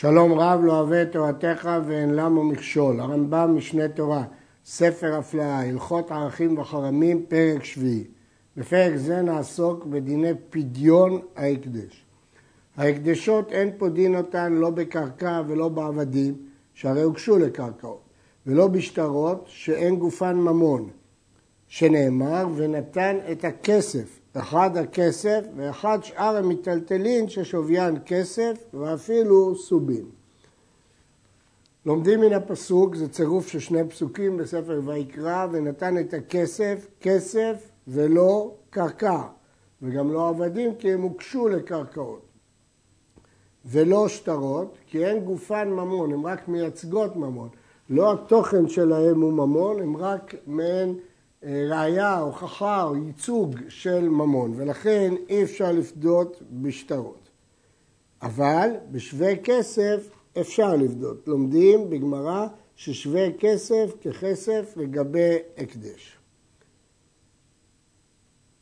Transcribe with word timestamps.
שלום 0.00 0.32
רב 0.32 0.60
לא 0.64 0.80
אוהב 0.80 0.92
את 0.92 1.12
תורתך 1.12 1.68
ואין 1.86 2.14
למו 2.14 2.44
מכשול. 2.44 3.00
הרמב"ם 3.00 3.56
משנה 3.56 3.88
תורה, 3.88 4.24
ספר 4.64 5.14
הפלאה, 5.14 5.60
הלכות 5.60 6.10
ערכים 6.10 6.58
וחרמים, 6.58 7.26
פרק 7.28 7.64
שביעי. 7.64 8.04
בפרק 8.56 8.96
זה 8.96 9.22
נעסוק 9.22 9.84
בדיני 9.84 10.32
פדיון 10.50 11.20
ההקדש. 11.36 12.04
ההקדשות 12.76 13.52
אין 13.52 13.70
פה 13.78 13.88
דין 13.88 14.16
אותן 14.16 14.52
לא 14.52 14.70
בקרקע 14.70 15.42
ולא 15.46 15.68
בעבדים, 15.68 16.34
שהרי 16.74 17.02
הוגשו 17.02 17.38
לקרקעות, 17.38 18.00
ולא 18.46 18.66
בשטרות 18.68 19.44
שאין 19.46 19.96
גופן 19.96 20.36
ממון, 20.36 20.90
שנאמר 21.68 22.46
ונתן 22.56 23.16
את 23.32 23.44
הכסף 23.44 24.19
אחד 24.36 24.76
הכסף 24.76 25.40
ואחד 25.56 25.98
שאר 26.02 26.36
המיטלטלין 26.36 27.28
ששוויין 27.28 27.98
כסף 28.06 28.56
ואפילו 28.74 29.56
סובין. 29.56 30.04
לומדים 31.86 32.20
מן 32.20 32.32
הפסוק, 32.32 32.94
זה 32.94 33.08
צירוף 33.08 33.48
של 33.48 33.58
שני 33.58 33.88
פסוקים 33.88 34.36
בספר 34.36 34.80
ויקרא, 34.84 35.46
ונתן 35.52 35.98
את 35.98 36.14
הכסף, 36.14 36.86
כסף 37.00 37.70
ולא 37.88 38.54
קרקע, 38.70 39.22
וגם 39.82 40.12
לא 40.12 40.28
עבדים 40.28 40.74
כי 40.74 40.92
הם 40.92 41.02
הוקשו 41.02 41.48
לקרקעות. 41.48 42.22
ולא 43.64 44.08
שטרות, 44.08 44.78
כי 44.86 45.06
אין 45.06 45.24
גופן 45.24 45.68
ממון, 45.68 46.12
הן 46.12 46.20
רק 46.24 46.48
מייצגות 46.48 47.16
ממון. 47.16 47.48
לא 47.90 48.12
התוכן 48.12 48.68
שלהם 48.68 49.20
הוא 49.20 49.32
ממון, 49.32 49.82
הם 49.82 49.96
רק 49.96 50.34
מעין 50.46 50.94
ראייה, 51.44 52.18
הוכחה 52.18 52.82
או 52.82 52.96
ייצוג 52.96 53.56
של 53.68 54.08
ממון, 54.08 54.52
ולכן 54.56 55.14
אי 55.28 55.42
אפשר 55.42 55.72
לפדות 55.72 56.42
בשטרות. 56.50 57.28
אבל 58.22 58.70
בשווה 58.90 59.36
כסף 59.36 60.10
אפשר 60.40 60.76
לפדות. 60.76 61.28
לומדים 61.28 61.90
בגמרא 61.90 62.46
ששווה 62.76 63.32
כסף 63.38 63.94
ככסף 64.04 64.76
לגבי 64.76 65.36
הקדש. 65.58 66.18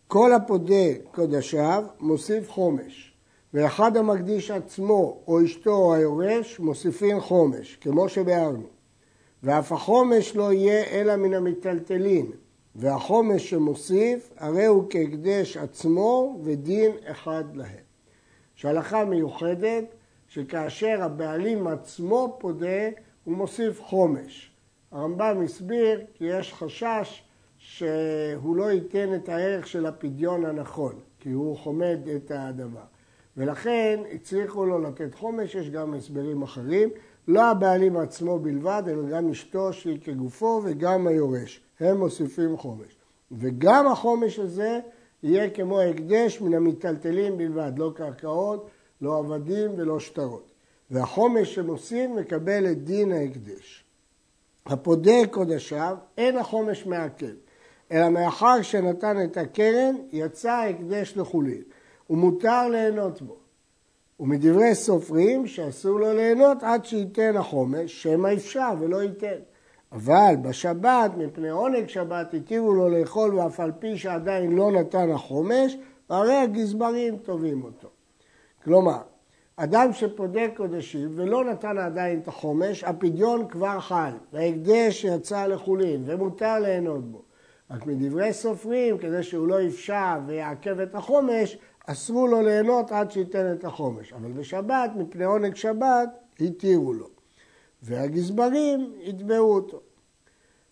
כל 0.06 0.32
הפודה 0.32 0.94
קודשיו 1.10 1.84
מוסיף 2.00 2.50
חומש, 2.50 3.14
ואחד 3.54 3.96
המקדיש 3.96 4.50
עצמו 4.50 5.22
או 5.26 5.44
אשתו 5.44 5.70
או 5.70 5.94
היורש 5.94 6.60
מוסיפים 6.60 7.20
חומש, 7.20 7.76
כמו 7.80 8.08
שביארנו. 8.08 8.66
ואף 9.42 9.72
החומש 9.72 10.36
לא 10.36 10.52
יהיה 10.52 10.84
אלא 10.84 11.16
מן 11.16 11.34
המיטלטלין, 11.34 12.30
והחומש 12.78 13.50
שמוסיף, 13.50 14.32
הרי 14.36 14.66
הוא 14.66 14.84
כהקדש 14.90 15.56
עצמו 15.56 16.40
ודין 16.42 16.92
אחד 17.04 17.56
להם. 17.56 17.84
יש 18.56 18.64
הלכה 18.64 19.04
מיוחדת 19.04 19.84
שכאשר 20.28 21.02
הבעלים 21.02 21.66
עצמו 21.66 22.36
פודה, 22.40 22.88
הוא 23.24 23.36
מוסיף 23.36 23.82
חומש. 23.82 24.50
הרמב"ם 24.92 25.40
הסביר 25.44 26.00
כי 26.14 26.24
יש 26.24 26.54
חשש 26.54 27.22
שהוא 27.58 28.56
לא 28.56 28.70
ייתן 28.70 29.14
את 29.14 29.28
הערך 29.28 29.66
של 29.66 29.86
הפדיון 29.86 30.44
הנכון, 30.44 30.94
כי 31.20 31.30
הוא 31.30 31.56
חומד 31.56 31.98
את 32.16 32.30
הדבר. 32.34 32.84
ולכן 33.36 34.00
הצליחו 34.12 34.66
לו 34.66 34.78
לתת 34.78 35.14
חומש, 35.14 35.54
יש 35.54 35.70
גם 35.70 35.94
הסברים 35.94 36.42
אחרים. 36.42 36.88
לא 37.28 37.44
הבעלים 37.44 37.96
עצמו 37.96 38.38
בלבד, 38.38 38.82
אלא 38.86 39.02
גם 39.10 39.30
אשתו 39.30 39.72
שהיא 39.72 39.98
כגופו 40.04 40.60
וגם 40.64 41.06
היורש. 41.06 41.60
הם 41.80 41.96
מוסיפים 41.96 42.56
חומש. 42.56 42.96
וגם 43.32 43.86
החומש 43.86 44.38
הזה 44.38 44.80
יהיה 45.22 45.50
כמו 45.50 45.80
הקדש 45.80 46.40
מן 46.40 46.54
המיטלטלים 46.54 47.38
בלבד, 47.38 47.72
לא 47.76 47.92
קרקעות, 47.96 48.70
לא 49.00 49.18
עבדים 49.18 49.70
ולא 49.76 50.00
שטרות. 50.00 50.50
והחומש 50.90 51.54
שמוסיף 51.54 52.10
מקבל 52.10 52.70
את 52.70 52.84
דין 52.84 53.12
ההקדש. 53.12 53.84
הפודה 54.66 55.26
קודשיו, 55.30 55.96
אין 56.18 56.38
החומש 56.38 56.86
מעכב, 56.86 57.34
אלא 57.92 58.08
מאחר 58.08 58.62
שנתן 58.62 59.24
את 59.24 59.36
הקרן, 59.36 59.94
יצא 60.12 60.50
ההקדש 60.50 61.16
לחולין, 61.16 61.62
ומותר 62.10 62.68
ליהנות 62.68 63.22
בו. 63.22 63.36
ומדברי 64.20 64.74
סופרים 64.74 65.46
שאסור 65.46 66.00
לו 66.00 66.12
ליהנות 66.12 66.62
עד 66.62 66.84
שייתן 66.84 67.36
החומש, 67.36 68.02
שמא 68.02 68.32
אפשר 68.32 68.70
ולא 68.78 69.02
ייתן. 69.02 69.38
אבל 69.92 70.34
בשבת, 70.42 71.10
מפני 71.16 71.48
עונג 71.48 71.88
שבת, 71.88 72.34
התירו 72.34 72.74
לו 72.74 72.88
לאכול 72.88 73.34
ואף 73.34 73.60
על 73.60 73.72
פי 73.78 73.98
שעדיין 73.98 74.52
לא 74.52 74.72
נתן 74.72 75.10
החומש, 75.10 75.76
הרי 76.08 76.36
הגזברים 76.36 77.16
תובעים 77.16 77.64
אותו. 77.64 77.88
כלומר, 78.64 78.98
אדם 79.56 79.92
שפודה 79.92 80.48
קודשים 80.56 81.08
ולא 81.14 81.44
נתן 81.44 81.78
עדיין 81.78 82.20
את 82.20 82.28
החומש, 82.28 82.84
הפדיון 82.84 83.48
כבר 83.48 83.80
חל, 83.80 84.10
וההקדש 84.32 85.04
יצא 85.04 85.46
לחולין 85.46 86.02
ומותר 86.06 86.58
ליהנות 86.58 87.10
בו. 87.10 87.22
רק 87.70 87.86
מדברי 87.86 88.32
סופרים, 88.32 88.98
כדי 88.98 89.22
שהוא 89.22 89.48
לא 89.48 89.60
יפשע 89.60 90.18
ויעכב 90.26 90.80
את 90.80 90.94
החומש, 90.94 91.58
אסרו 91.90 92.26
לו 92.26 92.42
ליהנות 92.42 92.92
עד 92.92 93.10
שייתן 93.10 93.52
את 93.52 93.64
החומש. 93.64 94.12
אבל 94.12 94.32
בשבת, 94.32 94.90
מפני 94.96 95.24
עונג 95.24 95.54
שבת, 95.54 96.08
התירו 96.40 96.92
לו. 96.92 97.08
והגזברים 97.82 98.92
יתבעו 99.00 99.54
אותו. 99.54 99.80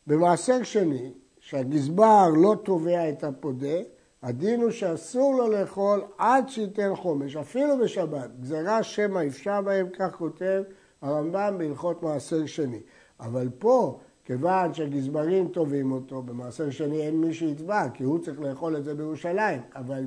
במעשר 0.07 0.63
שני, 0.63 1.13
שהגזבר 1.39 2.29
לא 2.37 2.57
תובע 2.65 3.09
את 3.09 3.25
הפודה, 3.25 3.77
הדין 4.23 4.63
הוא 4.63 4.71
שאסור 4.71 5.35
לו 5.35 5.49
לאכול 5.49 6.05
עד 6.19 6.49
שייתן 6.49 6.97
חומש, 6.97 7.37
אפילו 7.37 7.79
בשבת. 7.79 8.31
גזרה 8.41 8.83
שמא 8.83 9.19
יפשע 9.19 9.61
בהם, 9.61 9.87
כך 9.99 10.15
כותב 10.15 10.63
הרמב"ם 11.03 11.55
בהלכות 11.59 12.03
מעשר 12.03 12.47
שני. 12.47 12.81
אבל 13.21 13.49
פה, 13.59 13.99
כיוון 14.25 14.75
שהגזברים 14.75 15.49
תובעים 15.49 15.93
אותו, 15.93 16.23
במעשר 16.23 16.71
שני 16.71 17.07
אין 17.07 17.21
מי 17.21 17.35
שיתבע, 17.35 17.89
כי 17.95 18.05
הוא 18.05 18.19
צריך 18.19 18.41
לאכול 18.41 18.77
את 18.77 18.85
זה 18.85 18.95
בירושלים, 18.95 19.61
אבל 19.75 20.05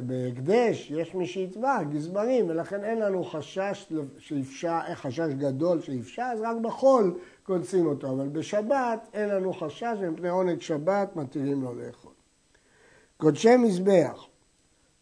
בהקדש 0.00 0.90
יש 0.90 1.14
מי 1.14 1.26
שיתבע, 1.26 1.82
גזברים, 1.82 2.48
ולכן 2.48 2.84
אין 2.84 2.98
לנו 2.98 3.24
חשש 3.24 3.92
שיפשע, 4.18 4.94
חשש 4.94 5.28
גדול 5.38 5.80
שיפשע, 5.80 6.26
אז 6.32 6.40
רק 6.40 6.56
בחול 6.56 7.18
קונסים 7.42 7.86
אותו, 7.86 8.10
אבל 8.10 8.28
בשבת 8.28 9.08
אין 9.14 9.28
לנו 9.28 9.52
חשש, 9.52 9.96
ומפני 10.00 10.28
עונג 10.28 10.60
שבת 10.60 11.16
מתירים 11.16 11.62
לו 11.62 11.74
לאכול. 11.74 12.12
קודשי 13.16 13.56
מזבח 13.56 14.26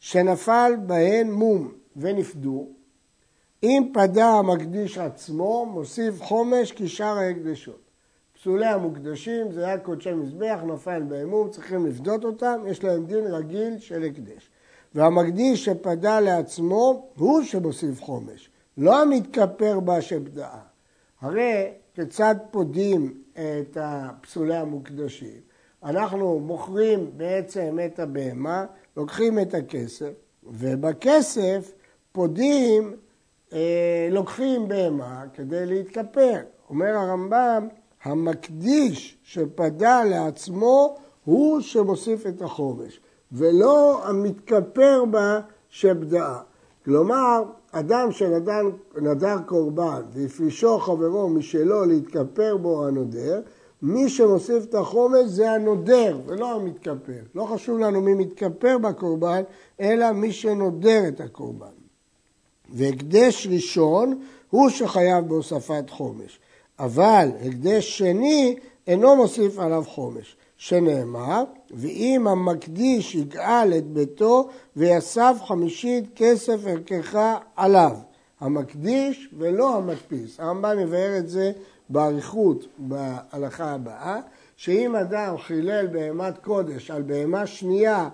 שנפל 0.00 0.72
בהן 0.86 1.30
מום 1.30 1.72
ונפדו, 1.96 2.68
אם 3.62 3.92
פדה 3.94 4.26
המקדיש 4.26 4.98
עצמו, 4.98 5.66
מוסיף 5.66 6.22
חומש 6.22 6.72
כשאר 6.72 7.18
ההקדשות. 7.18 7.91
פסולי 8.42 8.66
המוקדשים 8.66 9.52
זה 9.52 9.72
רק 9.72 9.82
קודשי 9.82 10.12
מזבח, 10.12 10.58
נפל 10.66 11.02
באמור, 11.02 11.48
צריכים 11.48 11.86
לפדות 11.86 12.24
אותם, 12.24 12.60
יש 12.66 12.84
להם 12.84 13.06
דין 13.06 13.24
רגיל 13.26 13.78
של 13.78 14.02
הקדש. 14.02 14.50
והמקדיש 14.94 15.64
שפדה 15.64 16.20
לעצמו 16.20 17.10
הוא 17.16 17.42
שמוסיף 17.42 18.02
חומש, 18.02 18.50
לא 18.78 19.02
המתכפר 19.02 19.80
בה 19.80 20.00
שפדעה. 20.00 20.60
הרי 21.20 21.72
כיצד 21.94 22.34
פודים 22.50 23.14
את 23.32 23.76
הפסולי 23.80 24.56
המוקדשים? 24.56 25.40
אנחנו 25.84 26.40
מוכרים 26.40 27.10
בעצם 27.16 27.78
את 27.86 27.98
הבהמה, 27.98 28.66
לוקחים 28.96 29.38
את 29.38 29.54
הכסף, 29.54 30.12
ובכסף 30.44 31.72
פודים, 32.12 32.96
אה, 33.52 34.08
לוקחים 34.10 34.68
בהמה 34.68 35.24
כדי 35.34 35.66
להתכפר. 35.66 36.40
אומר 36.70 36.96
הרמב"ם, 36.96 37.68
המקדיש 38.04 39.18
שפדה 39.22 40.04
לעצמו 40.04 40.96
הוא 41.24 41.60
שמוסיף 41.60 42.26
את 42.26 42.42
החומש, 42.42 43.00
ולא 43.32 44.08
המתכפר 44.08 45.04
בה 45.10 45.40
שפדעה. 45.68 46.40
כלומר, 46.84 47.42
אדם 47.72 48.12
שנדר 48.12 49.38
קורבן 49.46 50.02
והפרישו 50.12 50.78
חברו 50.78 51.28
משלו 51.28 51.84
להתכפר 51.84 52.56
בו 52.56 52.86
הנודר, 52.86 53.40
מי 53.82 54.08
שמוסיף 54.08 54.64
את 54.64 54.74
החומש 54.74 55.24
זה 55.26 55.52
הנודר 55.52 56.18
ולא 56.26 56.54
המתכפר. 56.54 57.22
לא 57.34 57.44
חשוב 57.44 57.78
לנו 57.78 58.00
מי 58.00 58.14
מתכפר 58.14 58.78
בקורבן, 58.78 59.42
אלא 59.80 60.12
מי 60.12 60.32
שנודר 60.32 61.08
את 61.08 61.20
הקורבן. 61.20 61.66
והקדש 62.72 63.48
ראשון 63.50 64.18
הוא 64.50 64.68
שחייב 64.68 65.28
בהוספת 65.28 65.90
חומש. 65.90 66.40
אבל 66.78 67.28
הקדש 67.46 67.98
שני 67.98 68.56
אינו 68.86 69.16
מוסיף 69.16 69.58
עליו 69.58 69.84
חומש, 69.86 70.36
שנאמר, 70.56 71.44
ואם 71.70 72.26
המקדיש 72.28 73.14
יגאל 73.14 73.72
את 73.78 73.86
ביתו 73.86 74.48
ויסף 74.76 75.36
חמישית 75.44 76.04
כסף 76.14 76.66
ערכך 76.66 77.18
עליו. 77.56 77.96
המקדיש 78.40 79.28
ולא 79.38 79.76
המדפיס. 79.76 80.40
הרמב"ם 80.40 80.78
מבאר 80.78 81.18
את 81.18 81.28
זה 81.28 81.52
באריכות 81.88 82.66
בהלכה 82.78 83.70
הבאה, 83.70 84.20
שאם 84.56 84.96
אדם 84.96 85.38
חילל 85.38 85.86
בהמת 85.86 86.38
קודש 86.38 86.90
על 86.90 87.02
בהמה 87.02 87.46
שנייה, 87.46 88.08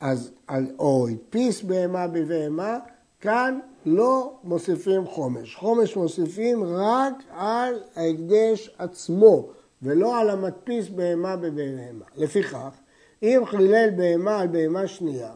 אז, 0.00 0.30
על, 0.46 0.66
או 0.78 1.08
הדפיס 1.08 1.62
בהמה 1.62 2.06
בבהמה, 2.06 2.78
כאן 3.22 3.58
לא 3.86 4.32
מוסיפים 4.44 5.06
חומש. 5.06 5.54
חומש 5.54 5.96
מוסיפים 5.96 6.64
רק 6.64 7.14
על 7.30 7.74
ההקדש 7.96 8.74
עצמו, 8.78 9.48
ולא 9.82 10.20
על 10.20 10.30
המדפיס 10.30 10.88
בהמה 10.88 11.36
בבהמה. 11.36 12.04
לפיכך, 12.16 12.80
אם 13.22 13.42
חילל 13.46 13.90
בהמה 13.96 14.40
על 14.40 14.46
בהמה 14.46 14.86
שנייה, 14.86 15.32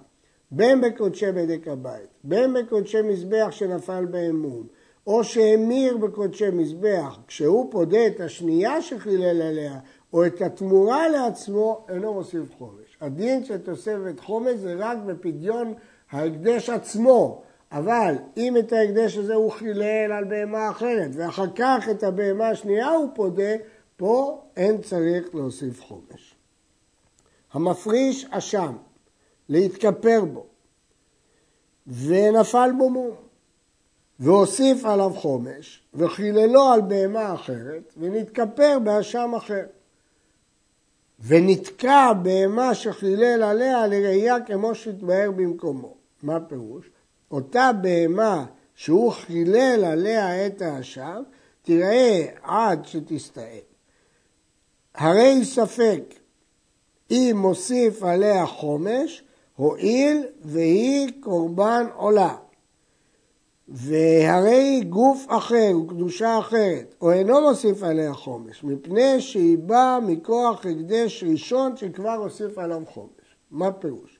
בין 0.50 0.80
בקודשי 0.80 1.32
בדק 1.32 1.68
הבית, 1.68 2.08
בין 2.24 2.54
בקודשי 2.54 3.02
מזבח 3.02 3.48
שנפל 3.50 4.04
באמון, 4.04 4.66
או 5.06 5.24
שהמיר 5.24 5.96
בקודשי 5.96 6.50
מזבח, 6.50 7.18
כשהוא 7.26 7.70
פודה 7.70 8.06
את 8.06 8.20
השנייה 8.20 8.82
שחילל 8.82 9.42
עליה, 9.42 9.78
או 10.12 10.26
את 10.26 10.42
התמורה 10.42 11.08
לעצמו, 11.08 11.86
אינו 11.88 12.14
מוסיף 12.14 12.54
חומש. 12.58 12.98
הדין 13.00 13.44
של 13.44 13.58
תוספת 13.58 14.20
חומש 14.20 14.54
זה 14.54 14.74
רק 14.78 14.98
בפדיון 15.06 15.74
ההקדש 16.10 16.70
עצמו, 16.70 17.42
אבל 17.72 18.14
אם 18.36 18.56
את 18.56 18.72
ההקדש 18.72 19.16
הזה 19.16 19.34
הוא 19.34 19.52
חילל 19.52 20.12
על 20.12 20.24
בהמה 20.24 20.70
אחרת, 20.70 21.10
ואחר 21.14 21.46
כך 21.54 21.88
את 21.90 22.02
הבהמה 22.02 22.48
השנייה 22.48 22.88
הוא 22.88 23.10
פודה, 23.14 23.52
פה 23.96 24.42
אין 24.56 24.82
צריך 24.82 25.34
להוסיף 25.34 25.82
חומש. 25.82 26.34
המפריש 27.52 28.26
אשם, 28.30 28.76
להתכפר 29.48 30.24
בו, 30.24 30.46
ונפל 31.86 32.70
בו 32.78 32.90
מום, 32.90 33.14
והוסיף 34.20 34.84
עליו 34.84 35.10
חומש, 35.10 35.82
וחיללו 35.94 36.62
על 36.62 36.80
בהמה 36.80 37.34
אחרת, 37.34 37.92
ונתכפר 37.96 38.78
באשם 38.84 39.34
אחר. 39.36 39.64
ונתקע 41.20 42.12
בהמה 42.22 42.74
שחילל 42.74 43.42
עליה 43.42 43.86
לראייה 43.86 44.36
כמו 44.46 44.74
שהתבהר 44.74 45.30
במקומו. 45.30 45.94
מה 46.22 46.40
פירוש? 46.40 46.90
אותה 47.30 47.70
בהמה 47.82 48.44
שהוא 48.74 49.12
חילל 49.12 49.84
עליה 49.84 50.46
את 50.46 50.62
האשם, 50.62 51.22
תראה 51.62 52.26
עד 52.42 52.86
שתסתער. 52.86 53.60
הרי 54.94 55.44
ספק 55.44 56.02
אם 57.10 57.36
מוסיף 57.38 58.02
עליה 58.02 58.46
חומש, 58.46 59.24
הואיל 59.56 60.26
והיא 60.42 61.12
קורבן 61.20 61.86
עולה. 61.94 62.36
והרי 63.68 64.80
גוף 64.88 65.26
אחר 65.28 65.78
וקדושה 65.84 66.38
אחרת, 66.38 66.94
או 67.00 67.12
אינו 67.12 67.40
מוסיף 67.40 67.82
עליה 67.82 68.12
חומש, 68.12 68.64
מפני 68.64 69.20
שהיא 69.20 69.58
באה 69.58 70.00
מכוח 70.00 70.66
הקדש 70.66 71.24
ראשון 71.24 71.76
שכבר 71.76 72.14
הוסיף 72.14 72.58
עליו 72.58 72.82
חומש. 72.86 73.36
מה 73.50 73.72
פירוש? 73.72 74.18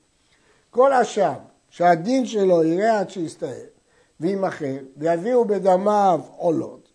כל 0.71 0.93
אשם 0.93 1.35
שהדין 1.77 2.27
שלו 2.27 2.65
יראה 2.65 3.01
עד 3.01 3.11
שיסתער 3.11 3.67
וימכר 4.21 4.77
ויביאו 4.97 5.45
בדמיו 5.45 6.21
עולות, 6.37 6.89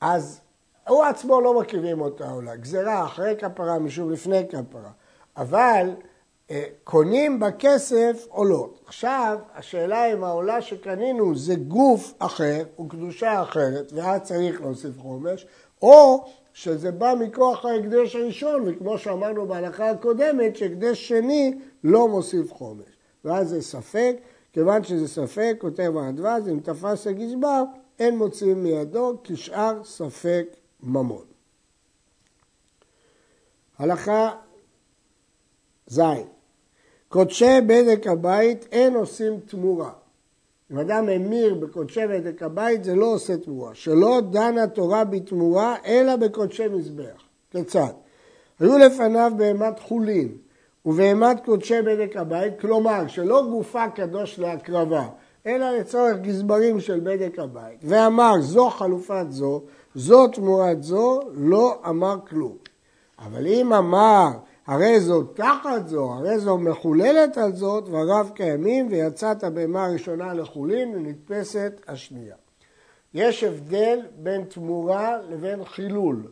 אז 0.00 0.40
הוא 0.88 1.04
עצמו 1.04 1.40
לא 1.40 1.60
מכירים 1.60 2.00
אותה 2.00 2.30
עולה, 2.30 2.56
גזירה 2.56 3.04
אחרי 3.04 3.36
כפרה 3.38 3.78
משום 3.78 4.10
לפני 4.10 4.48
כפרה, 4.48 4.90
אבל 5.36 5.90
אה, 6.50 6.64
קונים 6.84 7.40
בכסף 7.40 8.26
עולות. 8.28 8.80
עכשיו, 8.86 9.38
השאלה 9.54 10.12
אם 10.12 10.24
העולה 10.24 10.62
שקנינו 10.62 11.36
זה 11.36 11.54
גוף 11.54 12.14
אחר 12.18 12.64
וקדושה 12.80 13.42
אחרת, 13.42 13.92
ואז 13.92 14.20
צריך 14.20 14.60
להוסיף 14.60 14.98
חומש, 14.98 15.46
או 15.82 16.24
שזה 16.52 16.92
בא 16.92 17.14
מכוח 17.20 17.64
ההקדש 17.64 18.16
הראשון, 18.16 18.62
וכמו 18.66 18.98
שאמרנו 18.98 19.46
בהלכה 19.46 19.90
הקודמת, 19.90 20.56
שהקדש 20.56 21.08
שני 21.08 21.58
לא 21.84 22.08
מוסיף 22.08 22.52
חומש. 22.52 22.91
ואז 23.24 23.48
זה 23.48 23.62
ספק, 23.62 24.16
כיוון 24.52 24.84
שזה 24.84 25.08
ספק, 25.08 25.56
כותב 25.58 25.92
האדווה, 25.96 26.36
אם 26.52 26.60
תפס 26.60 27.06
הגזבר, 27.06 27.62
אין 27.98 28.18
מוציאים 28.18 28.62
מידו, 28.62 29.16
כשאר 29.24 29.84
ספק 29.84 30.46
ממון. 30.82 31.24
הלכה 33.78 34.30
ז' 35.86 36.00
קודשי 37.08 37.60
בדק 37.66 38.06
הבית 38.06 38.68
אין 38.72 38.94
עושים 38.94 39.40
תמורה. 39.40 39.92
אם 40.72 40.78
אדם 40.78 41.08
המיר 41.08 41.54
בקודשי 41.54 42.06
בדק 42.06 42.42
הבית 42.42 42.84
זה 42.84 42.94
לא 42.94 43.06
עושה 43.06 43.36
תמורה. 43.36 43.74
שלא 43.74 44.20
דנה 44.30 44.66
תורה 44.66 45.04
בתמורה 45.04 45.76
אלא 45.86 46.16
בקודשי 46.16 46.68
מזבח. 46.68 47.22
כיצד? 47.50 47.92
היו 48.60 48.78
לפניו 48.78 49.32
בהמת 49.36 49.78
חולין 49.78 50.36
ובהמת 50.86 51.44
קודשי 51.44 51.82
בדק 51.82 52.16
הבית, 52.16 52.60
כלומר 52.60 53.06
שלא 53.06 53.42
גופה 53.50 53.88
קדוש 53.88 54.38
להקרבה, 54.38 55.08
אלא 55.46 55.70
לצורך 55.70 56.18
גזברים 56.18 56.80
של 56.80 57.00
בדק 57.00 57.38
הבית, 57.38 57.80
ואמר 57.84 58.40
זו 58.40 58.70
חלופת 58.70 59.26
זו, 59.28 59.62
זו 59.94 60.28
תמורת 60.28 60.82
זו, 60.82 61.20
לא 61.34 61.80
אמר 61.88 62.16
כלום. 62.28 62.56
אבל 63.18 63.46
אם 63.46 63.72
אמר 63.72 64.28
הרי 64.66 65.00
זו 65.00 65.22
תחת 65.22 65.88
זו, 65.88 66.12
הרי 66.12 66.38
זו 66.38 66.58
מחוללת 66.58 67.38
על 67.38 67.52
זאת, 67.52 67.84
דבריו 67.84 68.26
קיימים, 68.34 68.88
ויצאת 68.90 69.44
הבהמה 69.44 69.84
הראשונה 69.84 70.34
לחולין 70.34 70.94
ונתפסת 70.94 71.80
השנייה. 71.88 72.36
יש 73.14 73.44
הבדל 73.44 74.00
בין 74.16 74.44
תמורה 74.44 75.16
לבין 75.30 75.64
חילול. 75.64 76.22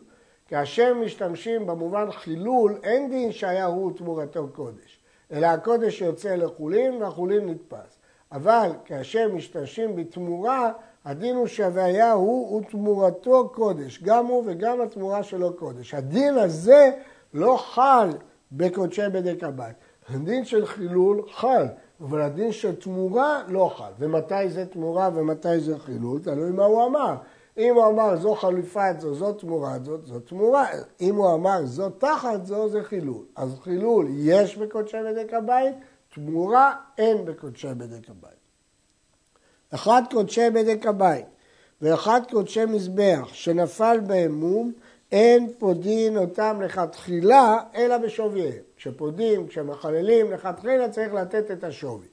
כאשר 0.51 0.93
משתמשים 0.93 1.67
במובן 1.67 2.11
חילול, 2.11 2.77
אין 2.83 3.09
דין 3.09 3.31
שהיה 3.31 3.65
הוא 3.65 3.91
תמורתו 3.97 4.47
קודש, 4.55 4.99
אלא 5.31 5.47
הקודש 5.47 6.01
יוצא 6.01 6.35
לחולין 6.35 7.01
והחולין 7.01 7.49
נתפס. 7.49 7.97
אבל 8.31 8.71
כאשר 8.85 9.29
משתמשים 9.33 9.95
בתמורה, 9.95 10.71
הדין 11.05 11.35
הוא 11.35 11.47
שהוויה 11.47 12.11
הוא 12.11 12.61
ותמורתו 12.61 13.49
קודש, 13.49 14.03
גם 14.03 14.25
הוא 14.25 14.43
וגם 14.45 14.81
התמורה 14.81 15.23
שלו 15.23 15.53
קודש. 15.53 15.93
הדין 15.93 16.37
הזה 16.37 16.91
לא 17.33 17.57
חל 17.57 18.09
בקודשי 18.51 19.09
בדק 19.13 19.43
הבית. 19.43 19.75
הדין 20.09 20.45
של 20.45 20.65
חילול 20.65 21.21
חל, 21.31 21.65
אבל 22.01 22.21
הדין 22.21 22.51
של 22.51 22.75
תמורה 22.75 23.43
לא 23.47 23.71
חל. 23.75 23.91
ומתי 23.99 24.49
זה 24.49 24.65
תמורה 24.65 25.09
ומתי 25.13 25.59
זה 25.59 25.79
חילול? 25.79 26.19
תלוי 26.19 26.51
מה 26.51 26.65
הוא 26.65 26.85
אמר. 26.85 27.15
אם 27.57 27.75
הוא 27.75 27.85
אמר 27.85 28.15
זו 28.15 28.35
חליפת 28.35 28.95
זו, 28.99 29.13
זו 29.13 29.33
תמורה 29.33 29.77
זאת, 29.83 30.05
זו 30.05 30.19
תמורה. 30.19 30.67
אם 31.01 31.15
הוא 31.15 31.33
אמר 31.33 31.65
זו 31.65 31.89
תחת 31.89 32.45
זו, 32.45 32.69
זה 32.69 32.83
חילול. 32.83 33.25
אז 33.35 33.59
חילול 33.63 34.07
יש 34.17 34.57
בקודשי 34.57 34.97
בדק 35.05 35.33
הבית, 35.33 35.75
תמורה 36.13 36.75
אין 36.97 37.25
בקודשי 37.25 37.67
בדק 37.67 38.09
הבית. 38.09 38.41
אחד 39.73 40.01
קודשי 40.11 40.49
בדק 40.49 40.85
הבית 40.85 41.25
ואחד 41.81 42.21
קודשי 42.31 42.65
מזבח 42.65 43.29
שנפל 43.33 43.99
בהם 43.99 44.31
מום, 44.31 44.71
אין 45.11 45.53
פודין 45.59 46.17
אותם 46.17 46.61
לכתחילה, 46.61 47.57
אלא 47.75 47.97
בשוויהם. 47.97 48.63
כשפודים, 48.77 49.47
כשמחללים, 49.47 50.31
לכתחילה 50.31 50.89
צריך 50.89 51.13
לתת 51.13 51.51
את 51.51 51.63
השווי. 51.63 52.07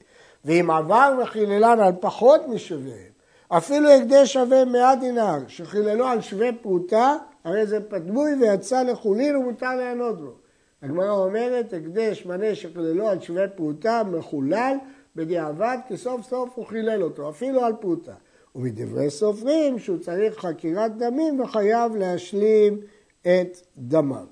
ואם 0.45 0.71
עבר 0.71 1.13
וחיללן 1.23 1.79
על 1.79 1.93
פחות 1.99 2.41
משוויהם, 2.47 3.08
אפילו 3.49 3.89
הקדש 3.89 4.33
שווה 4.33 4.65
מאה 4.65 4.95
דינר, 4.95 5.37
שחיללו 5.47 6.05
על 6.05 6.21
שווה 6.21 6.49
פרוטה, 6.61 7.15
הרי 7.43 7.65
זה 7.65 7.79
פדמוי 7.89 8.31
ויצא 8.41 8.83
לחולין 8.83 9.35
ומותר 9.35 9.75
ליהנות 9.75 10.21
בו. 10.21 10.31
הגמרא 10.81 11.11
אומרת, 11.11 11.73
הקדש 11.73 12.25
מנה 12.25 12.55
שחיללו 12.55 13.09
על 13.09 13.19
שווה 13.19 13.47
פרוטה 13.47 14.01
מחולל 14.03 14.75
בדיעבד, 15.15 15.77
כי 15.87 15.97
סוף 15.97 16.21
סוף 16.21 16.49
הוא 16.55 16.65
חילל 16.65 17.03
אותו, 17.03 17.29
אפילו 17.29 17.65
על 17.65 17.73
פרוטה. 17.73 18.13
ומדברי 18.55 19.09
סופרים 19.09 19.79
שהוא 19.79 19.97
צריך 19.97 20.39
חקירת 20.39 20.97
דמים 20.97 21.39
וחייב 21.39 21.95
להשלים 21.95 22.79
את 23.21 23.57
דמם. 23.77 24.25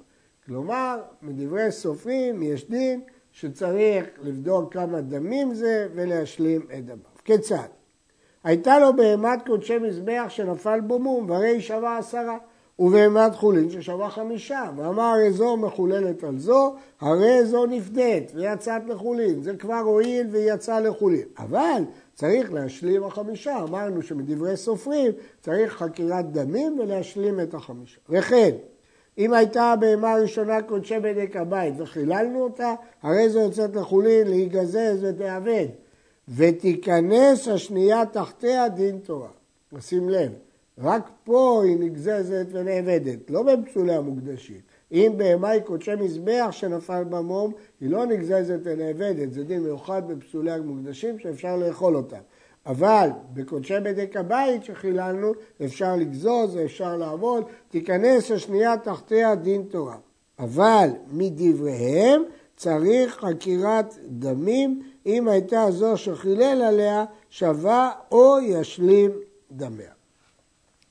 כלומר, 0.45 1.01
מדברי 1.21 1.71
סופרים 1.71 2.43
יש 2.43 2.69
דין 2.69 3.01
שצריך 3.31 4.05
לבדוק 4.21 4.73
כמה 4.73 5.01
דמים 5.01 5.53
זה 5.53 5.87
ולהשלים 5.95 6.61
את 6.77 6.85
דמם. 6.85 6.99
כיצד? 7.25 7.67
הייתה 8.47 8.79
לו 8.79 8.95
בהמת 8.95 9.39
קודשי 9.47 9.77
מזבח 9.77 10.25
שנפל 10.29 10.79
בו 10.79 10.99
מום, 10.99 11.29
והרי 11.29 11.61
שווה 11.61 11.97
עשרה. 11.97 12.37
ובהמת 12.79 13.35
חולין 13.35 13.69
ששווה 13.69 14.09
חמישה, 14.09 14.63
ואמר 14.75 15.03
הרי 15.03 15.31
זו 15.31 15.57
מחוללת 15.57 16.23
על 16.23 16.37
זו, 16.37 16.75
הרי 17.01 17.45
זו 17.45 17.65
נפדית 17.65 18.31
ויצאת 18.35 18.81
לחולין, 18.87 19.41
זה 19.41 19.55
כבר 19.55 19.79
הועיל 19.79 20.27
ויצא 20.31 20.79
לחולין. 20.79 21.25
אבל 21.37 21.81
צריך 22.13 22.53
להשלים 22.53 23.03
החמישה, 23.03 23.57
אמרנו 23.63 24.01
שמדברי 24.01 24.57
סופרים 24.57 25.11
צריך 25.41 25.73
חקירת 25.73 26.31
דמים 26.31 26.79
ולהשלים 26.79 27.39
את 27.39 27.53
החמישה. 27.53 27.99
וכן, 28.09 28.51
אם 29.17 29.33
הייתה 29.33 29.63
הבהמה 29.63 30.11
הראשונה 30.11 30.61
קודשי 30.61 30.99
בדק 30.99 31.35
הבית 31.35 31.73
וחיללנו 31.77 32.43
אותה, 32.43 32.73
הרי 33.03 33.29
זו 33.29 33.39
יוצאת 33.39 33.75
לחולין 33.75 34.27
להיגזז 34.27 35.03
ותאבד. 35.03 35.67
ותיכנס 36.35 37.47
השנייה 37.47 38.05
תחתיה 38.05 38.69
דין 38.69 38.97
תורה. 38.97 39.29
שים 39.79 40.09
לב, 40.09 40.31
רק 40.77 41.09
פה 41.23 41.61
היא 41.65 41.77
נגזזת 41.79 42.45
ונאבדת, 42.51 43.29
לא 43.29 43.43
בפסולי 43.43 43.95
המוקדשים. 43.95 44.59
אם 44.91 45.13
בהמה 45.17 45.49
היא 45.49 45.61
קודשי 45.61 45.95
מזבח 45.95 46.47
שנפל 46.51 47.03
במום, 47.03 47.53
היא 47.81 47.89
לא 47.89 48.05
נגזזת 48.05 48.59
ונאבדת, 48.63 49.33
זה 49.33 49.43
דין 49.43 49.63
מיוחד 49.63 50.01
בפסולי 50.07 50.51
המוקדשים 50.51 51.19
שאפשר 51.19 51.57
לאכול 51.57 51.95
אותם. 51.95 52.21
אבל 52.65 53.09
בקודשי 53.33 53.79
בדק 53.83 54.17
הבית 54.17 54.63
שחיללנו 54.63 55.31
אפשר 55.65 55.95
לגזוז 55.95 56.55
ואפשר 56.55 56.97
לעבוד, 56.97 57.43
תיכנס 57.69 58.31
השנייה 58.31 58.77
תחתיה 58.77 59.35
דין 59.35 59.63
תורה. 59.63 59.97
אבל 60.39 60.89
מדבריהם 61.11 62.23
צריך 62.57 63.17
חקירת 63.19 63.93
דמים 64.07 64.91
אם 65.05 65.27
הייתה 65.27 65.65
זו 65.71 65.97
שחילל 65.97 66.61
עליה 66.61 67.05
שווה 67.29 67.91
או 68.11 68.39
ישלים 68.39 69.11
דמיה. 69.51 69.91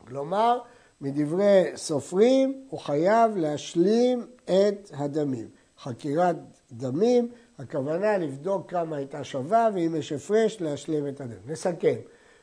כלומר, 0.08 0.58
מדברי 1.00 1.64
סופרים 1.76 2.64
הוא 2.68 2.80
חייב 2.80 3.36
להשלים 3.36 4.26
את 4.44 4.90
הדמים. 4.94 5.48
חקירת 5.78 6.36
דמים, 6.72 7.28
הכוונה 7.58 8.18
לבדוק 8.18 8.70
כמה 8.70 8.96
הייתה 8.96 9.24
שווה 9.24 9.68
ואם 9.74 9.94
יש 9.98 10.12
הפרש 10.12 10.60
להשלים 10.60 11.08
את 11.08 11.20
הדמים. 11.20 11.38
נסכם. 11.46 11.94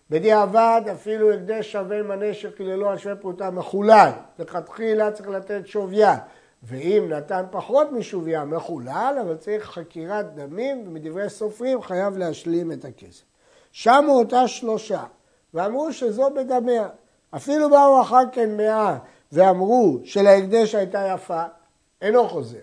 בדיעבד 0.09 0.81
אפילו 0.91 1.33
הקדש 1.33 1.71
שווה 1.71 2.03
מנה 2.03 2.33
שחיללו 2.33 2.89
על 2.89 2.97
שווה 2.97 3.15
פרוטה 3.15 3.51
מחולל. 3.51 4.11
לכתחילה 4.39 5.11
צריך 5.11 5.29
לתת 5.29 5.61
שוויה. 5.65 6.17
ואם 6.63 7.05
נתן 7.09 7.45
פחות 7.51 7.91
משוויה 7.91 8.45
מחולל, 8.45 9.17
אבל 9.21 9.37
צריך 9.37 9.65
חקירת 9.65 10.35
דמים, 10.35 10.83
ומדברי 10.87 11.29
סופרים 11.29 11.81
חייב 11.81 12.17
להשלים 12.17 12.71
את 12.71 12.85
הכסף. 12.85 13.23
שמו 13.71 14.11
אותה 14.11 14.47
שלושה, 14.47 15.03
ואמרו 15.53 15.93
שזו 15.93 16.29
בדמיה. 16.35 16.87
אפילו 17.35 17.69
באו 17.69 18.01
אחר 18.01 18.21
כן 18.31 18.57
מאה 18.57 18.97
ואמרו 19.31 19.99
שלהקדש 20.03 20.75
הייתה 20.75 21.07
יפה, 21.13 21.43
אינו 22.01 22.29
חוזר. 22.29 22.57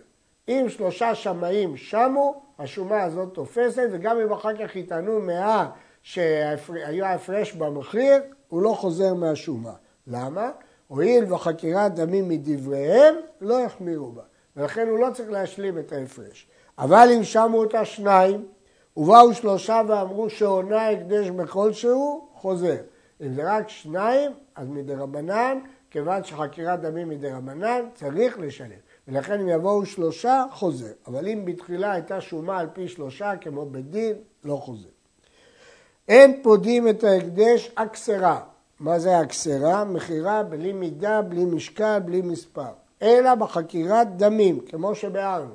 אם 0.49 0.67
שלושה 0.69 1.15
שמאים 1.15 1.77
שמו, 1.77 2.43
השומה 2.59 3.03
הזאת 3.03 3.35
תופסת, 3.35 3.89
וגם 3.93 4.21
אם 4.21 4.33
אחר 4.33 4.57
כך 4.57 4.77
יטענו 4.77 5.21
מאה 5.21 5.67
שהיה 6.03 7.15
הפרש 7.15 7.53
במחיר, 7.53 8.23
הוא 8.49 8.63
לא 8.63 8.73
חוזר 8.73 9.15
מהשומה. 9.15 9.73
למה? 10.07 10.51
הואיל 10.91 11.33
וחקירת 11.33 11.95
דמים 11.95 12.29
מדבריהם, 12.29 13.15
לא 13.41 13.61
יחמירו 13.61 14.13
בה, 14.13 14.23
ולכן 14.57 14.89
הוא 14.89 14.99
לא 14.99 15.09
צריך 15.15 15.31
להשלים 15.31 15.79
את 15.79 15.93
ההפרש. 15.93 16.49
אבל 16.79 17.09
אם 17.17 17.25
שמו 17.25 17.59
אותה 17.59 17.85
שניים, 17.85 18.47
ובאו 18.97 19.35
שלושה 19.35 19.81
ואמרו 19.89 20.31
שעונה 20.31 20.89
הקדש 20.89 21.31
בכלשהו, 21.31 22.29
חוזר. 22.35 22.77
אם 23.21 23.35
זה 23.35 23.57
רק 23.57 23.69
שניים, 23.69 24.33
אז 24.55 24.69
מדרבנן, 24.69 25.59
כיוון 25.91 26.25
שחקירת 26.25 26.81
דמים 26.81 27.09
מדרבנן, 27.09 27.81
צריך 27.95 28.39
לשלם. 28.39 28.81
ולכן 29.09 29.41
אם 29.41 29.49
יבואו 29.49 29.87
שלושה, 29.87 30.45
חוזר. 30.53 30.93
אבל 31.07 31.29
אם 31.29 31.45
בתחילה 31.45 31.93
הייתה 31.93 32.21
שומה 32.21 32.59
על 32.59 32.67
פי 32.73 32.89
שלושה, 32.89 33.37
כמו 33.41 33.67
בדין, 33.67 34.15
לא 34.45 34.57
חוזר. 34.57 34.89
אין 36.09 36.43
פודים 36.43 36.89
את 36.89 37.05
ההקדש 37.05 37.73
אקסרה. 37.75 38.41
מה 38.81 38.99
זה 38.99 39.19
הקסרה? 39.19 39.85
מכירה 39.85 40.43
בלי 40.43 40.73
מידה, 40.73 41.23
בלי 41.23 41.45
משקל, 41.45 41.99
בלי 42.05 42.21
מספר. 42.23 42.71
אלא 43.03 43.35
בחקירת 43.35 44.17
דמים, 44.17 44.61
כמו 44.61 44.95
שביארנו. 44.95 45.55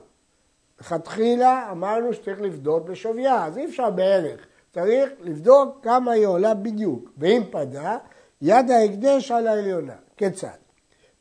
לכתחילה 0.82 1.72
אמרנו 1.72 2.14
שצריך 2.14 2.42
לבדוק 2.42 2.88
בשוויה, 2.88 3.46
אז 3.46 3.58
אי 3.58 3.66
אפשר 3.66 3.90
בערך. 3.90 4.46
צריך 4.74 5.10
לבדוק 5.22 5.78
כמה 5.84 6.12
היא 6.12 6.26
עולה 6.26 6.54
בדיוק. 6.54 7.10
ואם 7.18 7.42
פדה, 7.52 7.98
יד 8.42 8.72
ההקדש 8.72 9.32
על 9.32 9.48
העליונה. 9.48 9.96
כיצד? 10.18 10.48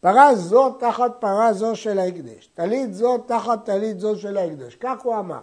פרה 0.00 0.34
זו 0.34 0.70
תחת 0.72 1.12
פרה 1.20 1.52
זו 1.52 1.76
של 1.76 1.98
ההקדש, 1.98 2.46
טלית 2.54 2.94
זו 2.94 3.18
תחת 3.18 3.64
טלית 3.64 4.00
זו 4.00 4.16
של 4.16 4.36
ההקדש. 4.36 4.76
כך 4.80 5.02
הוא 5.02 5.18
אמר. 5.18 5.40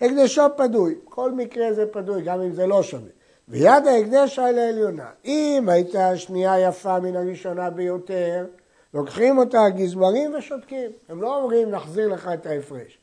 הקדשו 0.00 0.42
פדוי, 0.56 0.94
כל 1.04 1.32
מקרה 1.32 1.72
זה 1.72 1.86
פדוי, 1.92 2.22
גם 2.22 2.40
אם 2.40 2.52
זה 2.52 2.66
לא 2.66 2.82
שווה. 2.82 3.10
ויד 3.48 3.86
ההקדש 3.86 4.38
על 4.38 4.58
העליונה. 4.58 5.10
אם 5.24 5.68
הייתה 5.68 6.10
השנייה 6.10 6.60
יפה 6.60 7.00
מן 7.00 7.16
הראשונה 7.16 7.70
ביותר, 7.70 8.46
לוקחים 8.94 9.38
אותה 9.38 9.64
הגזברים 9.64 10.34
ושותקים. 10.34 10.90
הם 11.08 11.22
לא 11.22 11.36
אומרים 11.36 11.70
נחזיר 11.70 12.08
לך 12.08 12.30
את 12.34 12.46
ההפרש. 12.46 12.98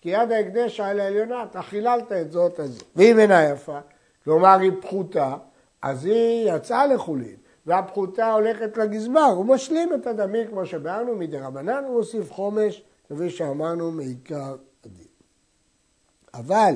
כי 0.00 0.08
יד 0.08 0.32
ההקדש 0.32 0.80
על 0.80 1.00
העליונה, 1.00 1.42
אתה 1.50 1.62
חיללת 1.62 2.12
את 2.12 2.32
זאת 2.32 2.58
הזו. 2.58 2.84
ואם 2.96 3.18
אינה 3.18 3.44
יפה, 3.44 3.78
כלומר 4.24 4.58
היא 4.60 4.72
פחותה, 4.80 5.34
אז 5.82 6.04
היא 6.04 6.52
יצאה 6.52 6.86
לחולין. 6.86 7.36
והפחותה 7.66 8.32
הולכת 8.32 8.76
לגזבר, 8.76 9.20
הוא 9.20 9.44
משלים 9.44 9.94
את 9.94 10.06
הדמים 10.06 10.48
כמו 10.48 10.66
שבארנו 10.66 11.16
מדרבנן, 11.16 11.84
הוא 11.84 11.96
מוסיף 11.96 12.32
חומש, 12.32 12.82
כפי 13.08 13.30
שאמרנו 13.30 13.90
מעיקר 13.90 14.56
הדין. 14.84 15.06
אבל 16.34 16.74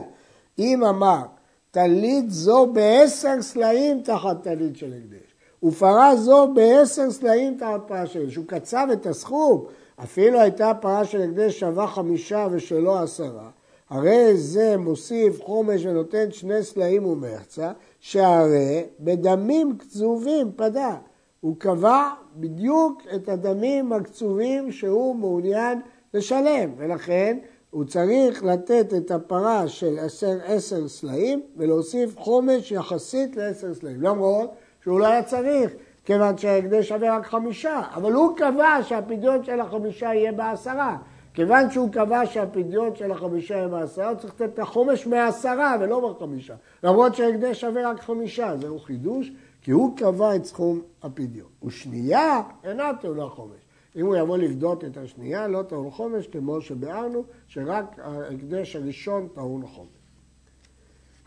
אם 0.58 0.84
אמר 0.84 1.22
טלית 1.70 2.30
זו 2.30 2.66
בעשר 2.66 3.42
סלעים 3.42 4.02
תחת 4.02 4.42
טלית 4.42 4.76
של 4.76 4.92
הקדש, 4.92 5.34
ופרה 5.62 6.16
זו 6.16 6.48
בעשר 6.54 7.10
סלעים 7.10 7.56
תחת 7.58 7.80
פרה 7.86 8.06
של 8.06 8.22
הקדש, 8.22 8.36
הוא 8.36 8.46
קצב 8.46 8.86
את 8.92 9.06
הסכום, 9.06 9.64
אפילו 10.02 10.40
הייתה 10.40 10.72
פרה 10.80 11.04
של 11.04 11.22
הקדש 11.22 11.60
שווה 11.60 11.86
חמישה 11.86 12.46
ושלא 12.50 13.02
עשרה, 13.02 13.50
הרי 13.90 14.36
זה 14.36 14.76
מוסיף 14.76 15.42
חומש 15.42 15.86
ונותן 15.86 16.30
שני 16.30 16.62
סלעים 16.62 17.06
ומחצה, 17.06 17.72
שהרי 18.00 18.84
בדמים 19.00 19.78
קצובים 19.78 20.52
פדה. 20.56 20.96
הוא 21.40 21.56
קבע 21.58 22.08
בדיוק 22.36 23.02
את 23.14 23.28
הדמים 23.28 23.92
הקצובים 23.92 24.72
שהוא 24.72 25.16
מעוניין 25.16 25.80
לשלם, 26.14 26.70
ולכן 26.76 27.38
הוא 27.70 27.84
צריך 27.84 28.44
לתת 28.44 28.94
את 28.96 29.10
הפרה 29.10 29.68
של 29.68 29.98
עשר, 29.98 30.38
עשר 30.44 30.88
סלעים 30.88 31.42
ולהוסיף 31.56 32.18
חומש 32.18 32.72
יחסית 32.72 33.36
לעשר 33.36 33.74
סלעים, 33.74 34.02
למרות 34.02 34.50
שהוא 34.82 35.00
לא 35.00 35.06
היה 35.06 35.22
צריך, 35.22 35.70
כיוון 36.04 36.38
שההקדש 36.38 36.88
שווה 36.88 37.16
רק 37.16 37.26
חמישה, 37.26 37.82
אבל 37.94 38.12
הוא 38.12 38.36
קבע 38.36 38.78
שהפדיון 38.82 39.44
של 39.44 39.60
החמישה 39.60 40.06
יהיה 40.06 40.32
בעשרה. 40.32 40.96
כיוון 41.34 41.70
שהוא 41.70 41.92
קבע 41.92 42.26
שהפדיון 42.26 42.94
של 42.94 43.12
החמישה 43.12 43.54
יהיה 43.54 43.68
בעשרה, 43.68 44.08
הוא 44.08 44.18
צריך 44.18 44.34
לתת 44.34 44.54
את 44.54 44.58
החומש 44.58 45.06
מהעשרה 45.06 45.76
ולא 45.80 46.08
בחמישה. 46.08 46.54
למרות 46.82 47.14
שההקדש 47.14 47.60
שווה 47.60 47.90
רק 47.90 48.00
חמישה, 48.00 48.56
זהו 48.60 48.78
חידוש, 48.78 49.32
כי 49.62 49.70
הוא 49.70 49.96
קבע 49.96 50.36
את 50.36 50.44
סכום 50.44 50.80
הפדיון. 51.02 51.48
ושנייה 51.64 52.42
אינה 52.64 52.90
טעונה 53.00 53.26
חומש. 53.26 53.69
אם 53.96 54.06
הוא 54.06 54.16
יבוא 54.16 54.38
לבדות 54.38 54.84
את 54.84 54.96
השנייה, 54.96 55.48
לא 55.48 55.62
טעון 55.62 55.90
חומש, 55.90 56.26
כמו 56.26 56.60
שביארנו, 56.60 57.24
שרק 57.46 57.98
ההקדש 57.98 58.76
הראשון 58.76 59.28
טעון 59.34 59.66
חומש. 59.66 59.88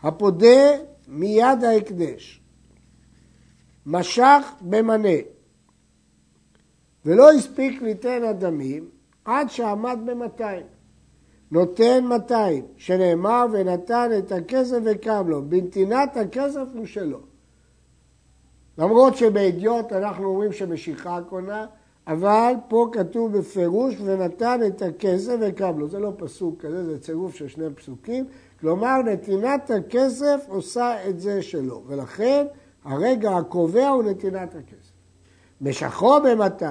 הפודה 0.02 0.70
מיד 1.08 1.64
ההקדש, 1.64 2.40
משך 3.86 4.52
במנה, 4.60 5.18
ולא 7.04 7.30
הספיק 7.30 7.82
ליתן 7.82 8.22
הדמים, 8.22 8.88
עד 9.24 9.50
שעמד 9.50 9.98
במאתיים. 10.06 10.66
נותן 11.50 12.04
200, 12.04 12.66
שנאמר 12.76 13.46
ונתן 13.52 14.10
את 14.18 14.32
הכסף 14.32 14.78
וקם 14.84 15.28
לו, 15.28 15.42
בנתינת 15.48 16.16
הכסף 16.16 16.66
הוא 16.74 16.86
שלו. 16.86 17.20
למרות 18.78 19.16
שבאדיוט 19.16 19.92
אנחנו 19.92 20.26
אומרים 20.26 20.52
שמשיכה 20.52 21.20
קונה, 21.28 21.66
אבל 22.06 22.54
פה 22.68 22.88
כתוב 22.92 23.38
בפירוש 23.38 23.94
ונתן 24.04 24.60
את 24.66 24.82
הכסף 24.82 25.36
וקם 25.40 25.78
לו. 25.78 25.88
זה 25.88 25.98
לא 25.98 26.12
פסוק 26.16 26.60
כזה, 26.60 26.84
זה 26.84 26.98
צירוף 26.98 27.34
של 27.34 27.48
שני 27.48 27.74
פסוקים. 27.74 28.24
כלומר, 28.60 29.02
נתינת 29.02 29.70
הכסף 29.70 30.46
עושה 30.48 31.08
את 31.08 31.20
זה 31.20 31.42
שלו, 31.42 31.82
ולכן 31.86 32.46
הרגע 32.84 33.36
הקובע 33.36 33.88
הוא 33.88 34.02
נתינת 34.02 34.54
הכסף. 34.54 34.92
משכו 35.60 36.20
ב-200, 36.20 36.64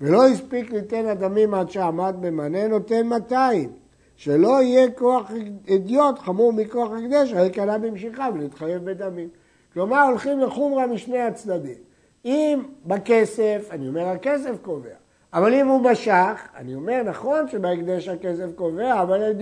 ולא 0.00 0.26
הספיק 0.26 0.72
ליתן 0.72 1.06
הדמים 1.06 1.54
עד 1.54 1.70
שעמד 1.70 2.16
במנה, 2.20 2.68
נותן 2.68 3.06
200. 3.06 3.72
שלא 4.16 4.62
יהיה 4.62 4.90
כוח 4.90 5.30
אדיוט 5.74 6.18
חמור 6.18 6.52
מכוח 6.52 6.90
הקדש, 6.92 7.32
הרי 7.32 7.50
קנה 7.50 7.78
במשיכה 7.78 8.28
ולהתחייב 8.34 8.84
בדמים. 8.84 9.28
כלומר, 9.72 10.02
הולכים 10.02 10.40
לחומרה 10.40 10.86
משני 10.86 11.18
הצדדים. 11.18 11.85
אם 12.26 12.62
בכסף, 12.86 13.68
אני 13.70 13.88
אומר 13.88 14.08
הכסף 14.08 14.56
קובע, 14.62 14.94
אבל 15.32 15.54
אם 15.54 15.66
הוא 15.66 15.80
משך, 15.80 16.48
אני 16.56 16.74
אומר 16.74 17.02
נכון 17.02 17.48
שבהקדש 17.48 18.08
הכסף 18.08 18.46
קובע, 18.54 19.02
אבל 19.02 19.32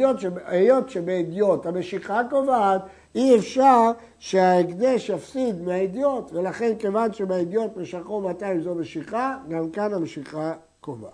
היות 0.47 0.91
שבאדיוט 0.91 1.67
המשיכה 1.67 2.21
קובעת, 2.31 2.83
אי 3.15 3.39
אפשר 3.39 3.91
שההקדש 4.19 5.09
יפסיד 5.09 5.63
מהאדיוט, 5.63 6.33
ולכן 6.33 6.73
כיוון 6.79 7.13
שבאדיוט 7.13 7.77
משכו 7.77 8.21
200 8.21 8.61
זו 8.61 8.75
משיכה, 8.75 9.37
גם 9.49 9.71
כאן 9.71 9.95
המשיכה 9.95 10.53
קובעת. 10.81 11.13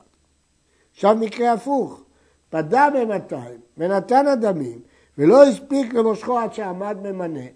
עכשיו 0.92 1.16
מקרה 1.20 1.52
הפוך, 1.52 2.02
פדה 2.50 2.88
ב-200 2.94 3.34
ונתן 3.78 4.26
הדמים 4.26 4.78
ולא 5.18 5.44
הספיק 5.44 5.94
למושכו 5.94 6.38
עד 6.38 6.54
שעמד 6.54 6.96
במנה, 7.02 7.46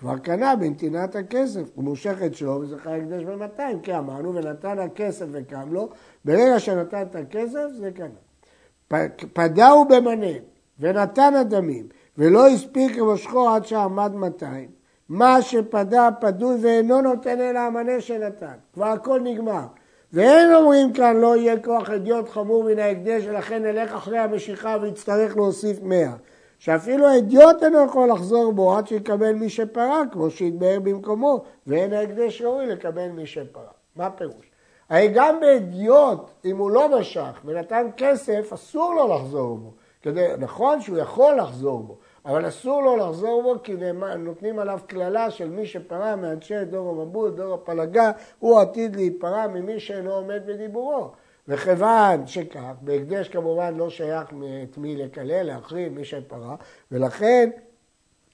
כבר 0.00 0.18
קנה 0.18 0.56
בנתינת 0.56 1.16
הכסף, 1.16 1.60
הוא 1.74 1.84
מושך 1.84 2.22
את 2.26 2.34
שלו 2.34 2.60
וזכה 2.60 2.96
הקדש 2.96 3.24
ב-200, 3.24 3.62
כי 3.82 3.98
אמרנו 3.98 4.34
ונתן 4.34 4.78
הכסף 4.78 5.26
וקם 5.32 5.72
לו, 5.72 5.88
ברגע 6.24 6.58
שנתן 6.58 7.02
את 7.02 7.16
הכסף 7.16 7.66
זה 7.78 7.90
קנה. 7.90 8.98
פדהו 9.32 9.84
במנה 9.84 10.32
ונתן 10.80 11.34
הדמים 11.34 11.86
ולא 12.18 12.48
הספיק 12.48 12.96
למושכו 12.96 13.48
עד 13.48 13.66
שעמד 13.66 14.12
200, 14.14 14.68
מה 15.08 15.42
שפדה 15.42 16.08
פדוי 16.20 16.56
ואינו 16.62 17.00
נותן 17.00 17.40
אלא 17.40 17.58
המנה 17.58 18.00
שנתן. 18.00 18.54
כבר 18.74 18.86
הכל 18.86 19.20
נגמר. 19.20 19.66
ואין 20.12 20.54
אומרים 20.54 20.92
כאן 20.92 21.16
לא 21.16 21.36
יהיה 21.36 21.60
כוח 21.60 21.90
אדיוט 21.90 22.28
חמור 22.28 22.64
מן 22.64 22.78
ההקדש 22.78 23.22
ולכן 23.26 23.62
נלך 23.62 23.92
אחרי 23.92 24.18
המשיכה 24.18 24.76
ויצטרך 24.82 25.36
להוסיף 25.36 25.82
מאה. 25.82 26.12
שאפילו 26.60 27.06
האדיוט 27.06 27.62
אינו 27.62 27.84
יכול 27.84 28.10
לחזור 28.10 28.52
בו 28.52 28.76
עד 28.76 28.86
שיקבל 28.86 29.32
מי 29.32 29.48
שפרע 29.48 30.02
כמו 30.12 30.30
שהתבהר 30.30 30.80
במקומו 30.80 31.44
ואין 31.66 31.92
ההקדש 31.92 32.42
ראוי 32.42 32.66
לקבל 32.66 33.08
מי 33.08 33.26
שפרע. 33.26 33.70
מה 33.96 34.06
הפירוש? 34.06 34.50
הרי 34.90 35.08
גם 35.14 35.40
באדיוט, 35.40 36.30
אם 36.44 36.56
הוא 36.56 36.70
לא 36.70 36.98
משך 36.98 37.40
ונתן 37.44 37.86
כסף, 37.96 38.52
אסור 38.52 38.94
לו 38.94 39.14
לחזור 39.14 39.56
בו. 39.56 39.72
כדי, 40.02 40.26
נכון 40.38 40.80
שהוא 40.80 40.98
יכול 40.98 41.36
לחזור 41.36 41.82
בו, 41.82 41.98
אבל 42.24 42.48
אסור 42.48 42.82
לו 42.82 42.96
לחזור 42.96 43.42
בו 43.42 43.62
כי 43.62 43.74
נותנים 44.18 44.58
עליו 44.58 44.80
קללה 44.86 45.30
של 45.30 45.50
מי 45.50 45.66
שפרע 45.66 46.16
מאנשי 46.16 46.64
דור 46.64 46.90
המבול, 46.90 47.30
דור 47.30 47.54
הפלגה, 47.54 48.10
הוא 48.38 48.60
עתיד 48.60 48.96
להיפרע 48.96 49.46
ממי 49.46 49.80
שאינו 49.80 50.12
עומד 50.12 50.42
בדיבורו. 50.46 51.10
וכיוון 51.50 52.26
שכך, 52.26 52.72
בהקדש 52.80 53.28
כמובן 53.28 53.74
לא 53.74 53.90
שייך 53.90 54.28
את 54.62 54.78
מי 54.78 54.96
לקלל, 54.96 55.42
להחריב, 55.42 55.92
מי 55.92 56.04
שפרע, 56.04 56.56
ולכן 56.90 57.50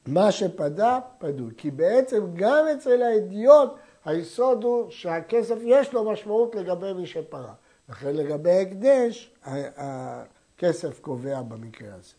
מה 0.06 0.32
שפדה, 0.32 0.98
פדוי. 1.18 1.50
כי 1.56 1.70
בעצם 1.70 2.24
גם 2.34 2.64
אצל 2.76 3.02
האדיוט 3.02 3.70
היסוד 4.04 4.64
הוא 4.64 4.90
שהכסף 4.90 5.56
יש 5.64 5.92
לו 5.92 6.10
משמעות 6.10 6.54
לגבי 6.54 6.92
מי 6.92 7.06
שפרע. 7.06 7.52
לכן 7.88 8.16
לגבי 8.16 8.60
הקדש, 8.60 9.34
הכסף 9.76 11.00
קובע 11.00 11.42
במקרה 11.42 11.94
הזה. 11.94 12.14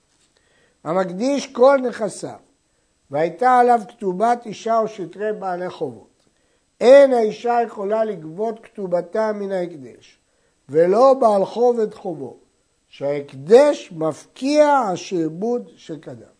המקדיש 0.83 1.53
כל 1.53 1.79
נכסיו, 1.87 2.39
והייתה 3.11 3.59
עליו 3.59 3.81
כתובת 3.87 4.45
אישה 4.45 4.79
או 4.79 4.87
שטרי 4.87 5.33
בעלי 5.33 5.69
חובות. 5.69 6.23
אין 6.81 7.13
האישה 7.13 7.57
יכולה 7.65 8.03
לגבות 8.03 8.59
כתובתה 8.63 9.31
מן 9.33 9.51
ההקדש, 9.51 10.19
ולא 10.69 11.13
בעל 11.13 11.45
חוב 11.45 11.79
את 11.79 11.93
חובו, 11.93 12.37
שההקדש 12.87 13.91
מפקיע 13.91 14.67
השעבוד 14.67 15.69
שקדם. 15.75 16.37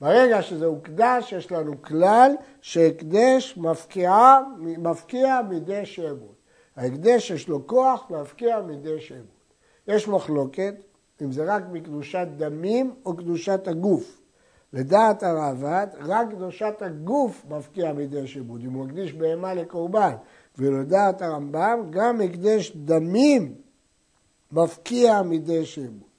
ברגע 0.00 0.42
שזה 0.42 0.66
הוקדש, 0.66 1.32
יש 1.32 1.52
לנו 1.52 1.82
כלל 1.82 2.32
שהקדש 2.60 3.56
מפקיע, 3.56 4.38
מפקיע 4.58 5.40
מידי 5.48 5.86
שעבוד. 5.86 6.34
ההקדש 6.76 7.30
יש 7.30 7.48
לו 7.48 7.66
כוח 7.66 8.10
להפקיע 8.10 8.60
מידי 8.60 9.00
שעבוד. 9.00 9.24
יש 9.88 10.08
מחלוקת 10.08 10.74
אם 11.22 11.32
זה 11.32 11.54
רק 11.54 11.62
מקדושת 11.72 12.26
דמים 12.36 12.94
או 13.06 13.16
קדושת 13.16 13.68
הגוף. 13.68 14.20
לדעת 14.72 15.22
הראב"ד, 15.22 15.86
רק 15.98 16.30
קדושת 16.30 16.74
הגוף 16.80 17.44
מפקיע 17.48 17.92
מידי 17.92 18.26
שעבוד, 18.26 18.60
אם 18.64 18.72
הוא 18.72 18.84
מקדיש 18.84 19.12
בהמה 19.12 19.54
לקורבן. 19.54 20.14
ולדעת 20.60 21.22
הרמב"ם, 21.22 21.86
גם 21.90 22.20
הקדש 22.20 22.72
דמים 22.76 23.54
מפקיע 24.52 25.22
מידי 25.22 25.66
שעבוד. 25.66 26.10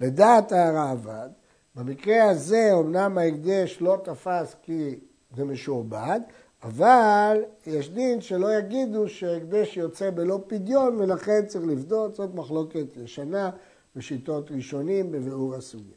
לדעת 0.00 0.52
הראב"ד, 0.52 1.28
במקרה 1.74 2.30
הזה 2.30 2.70
אמנם 2.72 3.18
ההקדש 3.18 3.78
לא 3.80 3.98
תפס 4.04 4.56
כי 4.62 4.98
זה 5.36 5.44
משועבד, 5.44 6.20
אבל 6.62 7.44
יש 7.66 7.90
דין 7.90 8.20
שלא 8.20 8.58
יגידו 8.58 9.08
שהקדש 9.08 9.76
יוצא 9.76 10.10
בלא 10.10 10.40
פדיון 10.46 10.96
ולכן 11.00 11.46
צריך 11.46 11.64
לבדוק, 11.66 12.14
זאת 12.14 12.34
מחלוקת 12.34 12.96
ישנה 13.04 13.50
בשיטות 13.96 14.50
ראשונים 14.50 15.12
בביאור 15.12 15.54
הסוגיה. 15.54 15.96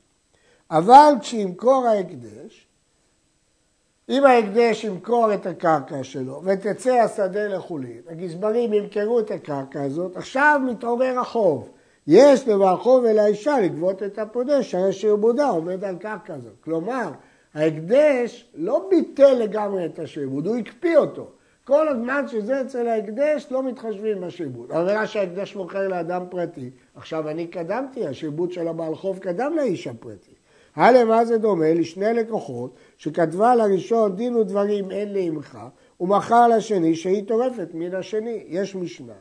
אבל 0.71 1.13
כשימכור 1.21 1.85
ההקדש, 1.85 2.66
אם 4.09 4.25
ההקדש 4.25 4.83
ימכור 4.83 5.33
את 5.33 5.45
הקרקע 5.45 6.03
שלו 6.03 6.41
ותצא 6.43 6.93
השדה 6.93 7.47
לחולין, 7.47 8.01
הגזברים 8.09 8.73
ימכרו 8.73 9.19
את 9.19 9.31
הקרקע 9.31 9.83
הזאת, 9.83 10.17
עכשיו 10.17 10.61
מתעורר 10.65 11.19
החוב. 11.19 11.69
יש 12.07 12.45
חוב 12.77 13.03
ולאישה 13.03 13.59
לגבות 13.59 14.03
את 14.03 14.19
הפודש, 14.19 14.75
הרי 14.75 14.93
שעבודה 14.93 15.47
עומד 15.47 15.83
על 15.83 15.95
קרקע 15.97 16.33
הזאת. 16.33 16.53
כלומר, 16.63 17.11
ההקדש 17.53 18.51
לא 18.55 18.87
ביטל 18.89 19.33
לגמרי 19.33 19.85
את 19.85 19.99
השעבוד, 19.99 20.47
הוא 20.47 20.57
הקפיא 20.57 20.97
אותו. 20.97 21.27
כל 21.63 21.87
הזמן 21.87 22.27
שזה 22.27 22.61
אצל 22.61 22.87
ההקדש 22.87 23.47
לא 23.51 23.63
מתחשבים 23.63 24.21
בשעבוד. 24.21 24.71
העבירה 24.71 25.07
שההקדש 25.07 25.55
מוכר 25.55 25.87
לאדם 25.87 26.23
פרטי, 26.29 26.69
עכשיו 26.95 27.29
אני 27.29 27.47
קדמתי, 27.47 28.07
השעבוד 28.07 28.51
של 28.51 28.67
הבעל 28.67 28.95
חוב 28.95 29.19
קדם 29.19 29.53
לאיש 29.55 29.87
הפרטי. 29.87 30.31
הלאה 30.75 31.05
מה 31.05 31.25
זה 31.25 31.37
דומה 31.37 31.73
לשני 31.73 32.13
לקוחות 32.13 32.75
שכתבה 32.97 33.55
לראשון 33.55 34.15
דין 34.15 34.35
ודברים 34.35 34.91
אין 34.91 35.13
לי 35.13 35.27
עמך 35.27 35.59
ומכר 35.99 36.47
לשני 36.47 36.95
שהיא 36.95 37.27
טורפת 37.27 37.67
מן 37.73 37.95
השני. 37.95 38.43
יש 38.47 38.75
משנה 38.75 39.13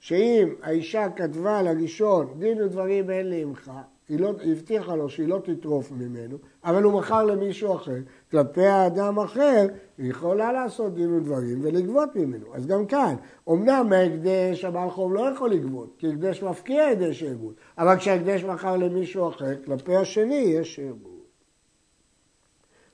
שאם 0.00 0.54
האישה 0.62 1.06
כתבה 1.16 1.62
לראשון 1.62 2.34
דין 2.38 2.62
ודברים 2.62 3.10
אין 3.10 3.30
לי 3.30 3.42
עמך, 3.42 3.70
היא, 4.08 4.20
לא, 4.20 4.32
היא 4.40 4.52
הבטיחה 4.52 4.96
לו 4.96 5.08
שהיא 5.08 5.28
לא 5.28 5.40
תטרוף 5.44 5.92
ממנו, 5.92 6.36
אבל 6.64 6.82
הוא 6.82 6.92
מכר 6.92 7.24
למישהו 7.24 7.74
אחר, 7.74 7.96
כלפי 8.30 8.66
האדם 8.66 9.18
אחר, 9.18 9.66
היא 9.98 10.10
יכולה 10.10 10.52
לעשות 10.52 10.94
דין 10.94 11.14
ודברים 11.14 11.58
ולגבות 11.62 12.16
ממנו. 12.16 12.46
אז 12.54 12.66
גם 12.66 12.86
כאן, 12.86 13.14
אמנם 13.48 13.86
מהקדש 13.88 14.64
הבעל 14.64 14.90
חוב 14.90 15.14
לא 15.14 15.20
יכול 15.20 15.50
לגבות, 15.50 15.94
כי 15.98 16.08
הקדש 16.08 16.42
מפקיע 16.42 16.90
מידי 16.92 17.14
שעבוד, 17.14 17.54
אבל 17.78 17.96
כשהקדש 17.96 18.44
מכר 18.44 18.76
למישהו 18.76 19.28
אחר, 19.28 19.54
כלפי 19.64 19.96
השני 19.96 20.34
יש 20.34 20.76
שעבוד. 20.76 21.09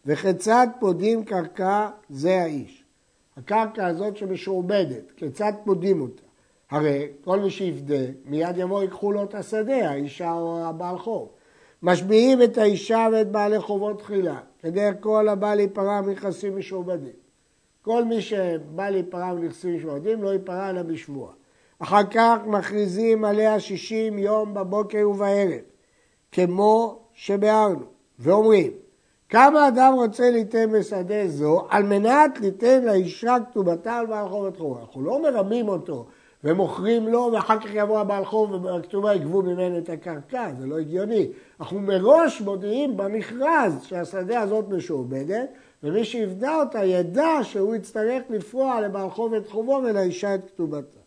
וכיצד 0.07 0.67
פודים 0.81 1.25
קרקע 1.25 1.89
זה 2.09 2.43
האיש. 2.43 2.85
הקרקע 3.37 3.87
הזאת 3.87 4.17
שמשועבדת, 4.17 5.13
כיצד 5.17 5.53
פודים 5.65 6.01
אותה? 6.01 6.23
הרי 6.71 7.09
כל 7.25 7.41
מי 7.41 7.51
שיפדה, 7.51 8.05
מיד 8.25 8.59
יבוא 8.59 8.83
ייקחו 8.83 9.13
לו 9.13 9.23
את 9.23 9.35
השדה, 9.35 9.91
האישה 9.91 10.33
או 10.33 10.65
הבעל 10.65 10.99
חוב. 10.99 11.29
משביעים 11.83 12.43
את 12.43 12.59
האישה 12.59 13.09
ואת 13.13 13.31
בעלי 13.31 13.61
חובות 13.61 13.99
תחילה, 13.99 14.41
כדרך 14.59 14.95
כל 15.01 15.29
הבא 15.29 15.55
להיפרע 15.55 16.01
מנכסים 16.01 16.59
משועבדים. 16.59 17.13
כל 17.83 18.05
מי 18.05 18.21
שבא 18.21 18.91
להיפרע 18.91 19.35
מנכסים 19.35 19.77
משועבדים 19.77 20.23
לא 20.23 20.33
ייפרע 20.33 20.71
אלא 20.71 20.83
בשבוע. 20.83 21.33
אחר 21.79 22.05
כך 22.11 22.37
מכריזים 22.47 23.25
עליה 23.25 23.61
שישים 23.61 24.19
יום 24.19 24.55
בבוקר 24.55 25.11
ובערב, 25.11 25.61
כמו 26.33 26.99
שביארנו, 27.15 27.85
ואומרים, 28.19 28.73
כמה 29.29 29.69
אדם 29.69 29.93
רוצה 29.95 30.31
ליתן 30.31 30.73
בשדה 30.73 31.29
זו 31.29 31.67
על 31.71 31.83
מנת 31.83 32.41
ליתן 32.41 32.85
לאישה 32.85 33.37
כתובתה 33.51 33.97
על 33.97 34.07
בעל 34.07 34.29
חובת 34.29 34.57
חובה. 34.57 34.81
אנחנו 34.81 35.03
לא 35.03 35.23
מרמים 35.23 35.69
אותו 35.69 36.07
ומוכרים 36.45 37.09
לו, 37.09 37.31
ואחר 37.33 37.61
כך 37.61 37.67
יבוא 37.75 38.01
הבעל 38.01 38.25
חוב 38.25 38.53
ובכתובה 38.53 39.15
יגבו 39.15 39.43
ממנו 39.43 39.79
את 39.79 39.89
הקרקע, 39.89 40.51
זה 40.59 40.67
לא 40.67 40.79
הגיוני. 40.79 41.29
אנחנו 41.61 41.81
מראש 41.81 42.41
מודיעים 42.41 42.97
במכרז 42.97 43.83
שהשדה 43.83 44.41
הזאת 44.41 44.69
משועבדת, 44.69 45.49
ומי 45.83 46.05
שיפדה 46.05 46.57
אותה 46.61 46.85
ידע 46.85 47.39
שהוא 47.43 47.75
יצטרך 47.75 48.23
לפרוע 48.31 48.81
לבעל 48.81 49.11
חוב 49.11 49.35
את 49.35 49.49
חובו 49.49 49.81
ולאישה 49.85 50.35
את 50.35 50.41
כתובתה. 50.51 51.01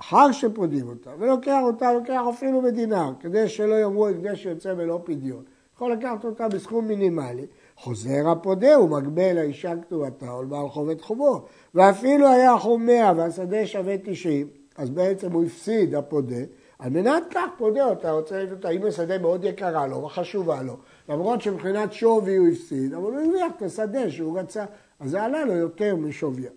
אחר 0.00 0.32
שפודים 0.32 0.88
אותה, 0.88 1.10
ולוקח 1.18 1.60
אותה, 1.62 1.92
לוקח 1.92 2.20
אפילו 2.30 2.62
מדינר, 2.62 3.10
כדי 3.20 3.48
שלא 3.48 3.74
יאמרו 3.74 4.08
הקדש 4.08 4.42
שיוצא 4.42 4.74
בלא 4.74 5.00
פדיון. 5.04 5.42
יכול 5.76 5.92
לקחת 5.92 6.24
אותה 6.24 6.48
בסכום 6.48 6.88
מינימלי, 6.88 7.46
חוזר 7.76 8.28
הפודה, 8.28 8.74
הוא 8.74 8.90
מגבה 8.90 9.32
לאישה 9.32 9.72
כתובתה 9.82 10.30
או 10.30 10.42
לבעל 10.42 10.68
חוב 10.68 10.90
את 10.90 11.00
חובו. 11.00 11.44
ואפילו 11.74 12.28
היה 12.28 12.58
חום 12.58 12.86
100 12.86 13.12
והשדה 13.16 13.66
שווה 13.66 13.94
90, 14.04 14.48
אז 14.76 14.90
בעצם 14.90 15.32
הוא 15.32 15.44
הפסיד, 15.44 15.94
הפודה, 15.94 16.36
על 16.78 16.90
מנת 16.90 17.22
כך 17.30 17.46
פודה 17.58 17.84
אותה, 17.84 18.10
רוצה 18.10 18.42
לתת 18.42 18.52
אותה, 18.52 18.70
אם 18.70 18.86
השדה 18.86 19.18
מאוד 19.18 19.44
יקרה 19.44 19.86
לו 19.86 20.02
וחשובה 20.02 20.62
לו, 20.62 20.76
למרות 21.08 21.42
שמבחינת 21.42 21.92
שווי 21.92 22.36
הוא 22.36 22.48
הפסיד, 22.48 22.94
אבל 22.94 23.02
הוא 23.02 23.20
הרוויח 23.20 23.52
את 23.56 23.62
השדה 23.62 24.10
שהוא 24.10 24.38
רצה, 24.38 24.64
אז 25.00 25.10
זה 25.10 25.22
עלה 25.22 25.44
לו 25.44 25.52
יותר 25.52 25.96
משוויה. 25.96 26.50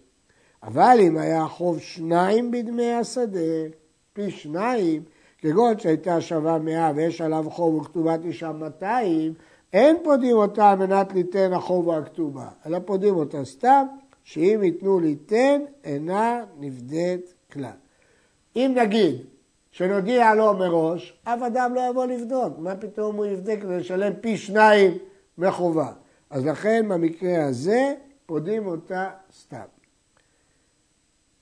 אבל 0.63 0.97
אם 1.01 1.17
היה 1.17 1.47
חוב 1.47 1.79
שניים 1.79 2.51
בדמי 2.51 2.93
השדה, 2.93 3.39
פי 4.13 4.31
שניים, 4.31 5.03
כגון 5.41 5.79
שהייתה 5.79 6.21
שווה 6.21 6.59
מאה 6.59 6.91
ויש 6.95 7.21
עליו 7.21 7.45
חוב 7.49 7.75
וכתובת 7.75 8.19
אישה 8.23 8.51
200, 8.51 9.33
אין 9.73 9.97
פודים 10.03 10.35
אותה 10.35 10.69
על 10.69 10.77
מנת 10.77 11.13
ליתן 11.13 11.53
החוב 11.53 11.87
או 11.87 11.97
הכתובה, 11.97 12.49
אלא 12.65 12.79
פודים 12.79 13.15
אותה 13.15 13.45
סתם, 13.45 13.85
שאם 14.23 14.59
התנו 14.63 14.99
ליתן, 14.99 15.61
אינה 15.83 16.45
נפדית 16.59 17.33
כלל. 17.53 17.71
אם 18.55 18.71
נגיד 18.75 19.15
שנודיע 19.71 20.35
לו 20.35 20.53
מראש, 20.53 21.19
אף 21.23 21.41
אדם 21.41 21.75
לא 21.75 21.81
יבוא 21.89 22.05
לבדוק. 22.05 22.53
מה 22.57 22.75
פתאום 22.75 23.15
הוא 23.15 23.25
יבדק 23.25 23.59
ולשלם 23.61 24.13
פי 24.21 24.37
שניים 24.37 24.97
מחובה? 25.37 25.91
אז 26.29 26.45
לכן 26.45 26.85
במקרה 26.89 27.45
הזה 27.45 27.93
פודים 28.25 28.67
אותה 28.67 29.09
סתם. 29.39 29.65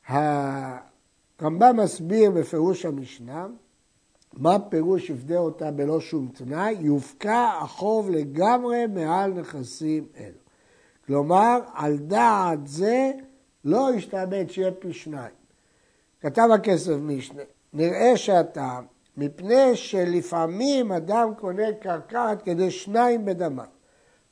הרמב"ם 0.08 1.78
מסביר 1.78 2.32
בפירוש 2.32 2.86
המשנה 2.86 3.48
מה 4.38 4.60
פירוש 4.70 5.10
יפדה 5.10 5.38
אותה 5.38 5.72
בלא 5.72 6.00
שום 6.00 6.28
תנאי? 6.34 6.78
יופקע 6.80 7.50
החוב 7.62 8.10
לגמרי 8.10 8.88
מעל 8.88 9.34
נכסים 9.34 10.06
אלו. 10.18 10.38
כלומר, 11.06 11.60
על 11.74 11.98
דעת 11.98 12.68
זה 12.68 13.12
לא 13.66 13.90
ישתעבד 13.96 14.46
שיהיה 14.50 14.72
פי 14.72 14.94
שניים. 14.94 15.34
כתב 16.22 16.50
הכסף 16.54 16.94
משנה, 17.02 17.42
נראה 17.74 18.18
שהטעם, 18.18 18.86
מפני 19.18 19.76
שלפעמים 19.76 20.92
אדם 20.92 21.34
קונה 21.40 21.74
קרקע 21.80 22.36
כדי 22.46 22.72
שניים 22.72 23.26
בדמה. 23.26 23.66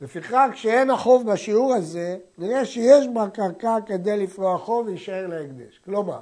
לפיכך, 0.01 0.47
כשאין 0.53 0.89
החוב 0.89 1.31
בשיעור 1.31 1.73
הזה, 1.73 2.17
נראה 2.37 2.65
שיש 2.65 3.07
בה 3.07 3.29
קרקע 3.29 3.77
כדי 3.85 4.17
לפרוע 4.17 4.57
חוב 4.57 4.87
ויישאר 4.87 5.27
להקדש. 5.27 5.79
כלומר, 5.85 6.19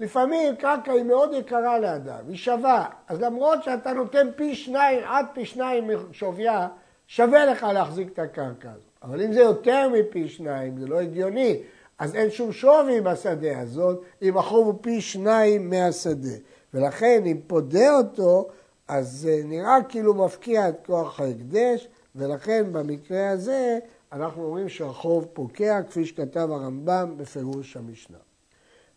לפעמים 0.00 0.56
קרקע 0.56 0.92
היא 0.92 1.02
מאוד 1.02 1.30
יקרה 1.32 1.78
לאדם, 1.78 2.28
היא 2.28 2.36
שווה, 2.36 2.86
אז 3.08 3.20
למרות 3.20 3.62
שאתה 3.64 3.92
נותן 3.92 4.28
פי 4.36 4.54
שניים, 4.54 5.00
עד 5.04 5.26
פי 5.34 5.44
שניים 5.44 5.90
משוויה, 6.10 6.68
שווה 7.06 7.46
לך 7.46 7.62
להחזיק 7.62 8.08
את 8.12 8.18
הקרקע 8.18 8.70
הזאת. 8.70 8.90
אבל 9.02 9.22
אם 9.22 9.32
זה 9.32 9.40
יותר 9.40 9.88
מפי 9.88 10.28
שניים, 10.28 10.78
זה 10.78 10.86
לא 10.86 11.00
הגיוני, 11.00 11.62
אז 11.98 12.14
אין 12.14 12.30
שום 12.30 12.52
שווי 12.52 13.00
בשדה 13.00 13.60
הזאת, 13.60 14.02
אם 14.22 14.38
החוב 14.38 14.66
הוא 14.66 14.74
פי 14.80 15.00
שניים 15.00 15.70
מהשדה. 15.70 16.36
ולכן 16.74 17.22
אם 17.26 17.40
פודה 17.46 17.96
אותו, 17.96 18.48
אז 18.88 19.08
זה 19.08 19.40
נראה 19.44 19.76
כאילו 19.88 20.14
מפקיע 20.14 20.68
את 20.68 20.86
כוח 20.86 21.20
ההקדש, 21.20 21.88
ולכן 22.16 22.72
במקרה 22.72 23.30
הזה 23.30 23.78
אנחנו 24.12 24.44
אומרים 24.44 24.68
שהחוב 24.68 25.24
פוקע, 25.32 25.82
כפי 25.82 26.04
שכתב 26.04 26.48
הרמב"ם 26.50 27.14
בפירוש 27.16 27.76
המשנה. 27.76 28.18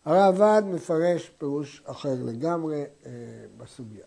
הרעב"ד 0.08 0.62
מפרש 0.66 1.28
פירוש 1.38 1.82
אחר 1.84 2.14
לגמרי 2.24 2.84
אה, 3.06 3.12
בסוגיה. 3.56 4.06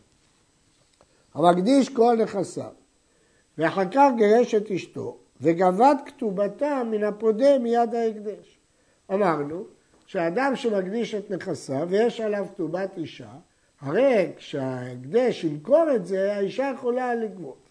המקדיש 1.34 1.90
כל 1.90 2.18
נכסיו, 2.22 2.72
ואחר 3.58 3.84
כך 3.92 4.10
גירש 4.18 4.56
את 4.56 4.72
אשתו, 4.72 5.18
וגבד 5.42 5.96
כתובתה 6.06 6.84
מן 6.92 7.04
הפודה 7.04 7.60
מיד 7.60 7.96
ההקדש. 7.96 8.60
אמרנו 9.14 9.64
שאדם 10.06 10.56
שמקדיש 10.56 11.16
את 11.16 11.32
נכסיו 11.32 11.88
ויש 11.90 12.22
עליו 12.22 12.46
כתובת 12.54 12.98
אישה, 12.98 13.32
הרי 13.82 14.32
כשההקדש 14.38 15.44
ימכור 15.44 15.86
את 15.96 16.06
זה, 16.06 16.36
האישה 16.36 16.72
יכולה 16.76 17.16
לגבות. 17.16 17.70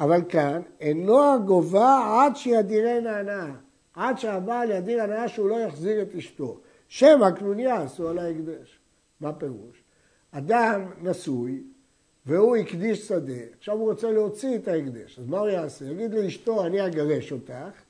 אבל 0.00 0.20
כאן, 0.28 0.62
אינו 0.80 1.34
הגובה 1.34 2.20
עד 2.20 2.36
שידירנה 2.36 3.18
הנאה, 3.18 3.52
עד 3.94 4.18
שהבעל 4.18 4.70
ידיר 4.70 5.02
הנאה 5.02 5.28
שהוא 5.28 5.48
לא 5.48 5.56
יחזיר 5.56 6.02
את 6.02 6.14
אשתו. 6.14 6.60
שם 6.88 7.22
הקנוניה 7.22 7.82
עשו 7.82 8.08
על 8.08 8.18
ההקדש. 8.18 8.78
מה 9.20 9.32
פירוש? 9.32 9.82
אדם 10.30 10.90
נשוי 11.02 11.62
והוא 12.26 12.56
הקדיש 12.56 13.08
שדה, 13.08 13.32
עכשיו 13.58 13.74
הוא 13.74 13.90
רוצה 13.90 14.10
להוציא 14.10 14.56
את 14.56 14.68
ההקדש, 14.68 15.18
אז 15.18 15.26
מה 15.26 15.38
הוא 15.38 15.48
יעשה? 15.48 15.84
יגיד 15.84 16.14
לאשתו, 16.14 16.66
אני 16.66 16.86
אגרש 16.86 17.32
אותך, 17.32 17.82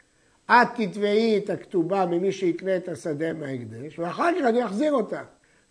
את 0.50 0.68
תתבעי 0.76 1.38
את 1.38 1.50
הכתובה 1.50 2.06
ממי 2.06 2.32
שיקנה 2.32 2.76
את 2.76 2.88
השדה 2.88 3.32
מההקדש, 3.32 3.98
ואחר 3.98 4.30
כך 4.38 4.46
אני 4.48 4.64
אחזיר 4.64 4.92
אותך. 4.92 5.22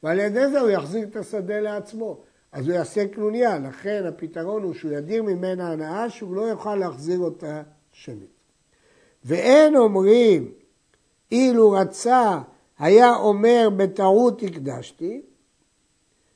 ועל 0.03 0.19
ידי 0.19 0.49
זה 0.51 0.59
הוא 0.59 0.69
יחזיר 0.69 1.03
את 1.03 1.15
השדה 1.15 1.59
לעצמו. 1.59 2.23
אז 2.51 2.67
הוא 2.67 2.75
יעשה 2.75 3.07
קנוניה, 3.07 3.59
לכן 3.59 4.03
הפתרון 4.05 4.63
הוא 4.63 4.73
שהוא 4.73 4.91
ידיר 4.91 5.23
ממנה 5.23 5.71
הנאה 5.71 6.09
שהוא 6.09 6.35
לא 6.35 6.41
יוכל 6.41 6.75
להחזיר 6.75 7.19
אותה 7.19 7.63
שנית. 7.91 8.35
ואין 9.25 9.75
אומרים, 9.75 10.51
אילו 11.31 11.71
רצה, 11.71 12.39
היה 12.79 13.15
אומר 13.15 13.69
בטעות 13.77 14.43
הקדשתי, 14.43 15.21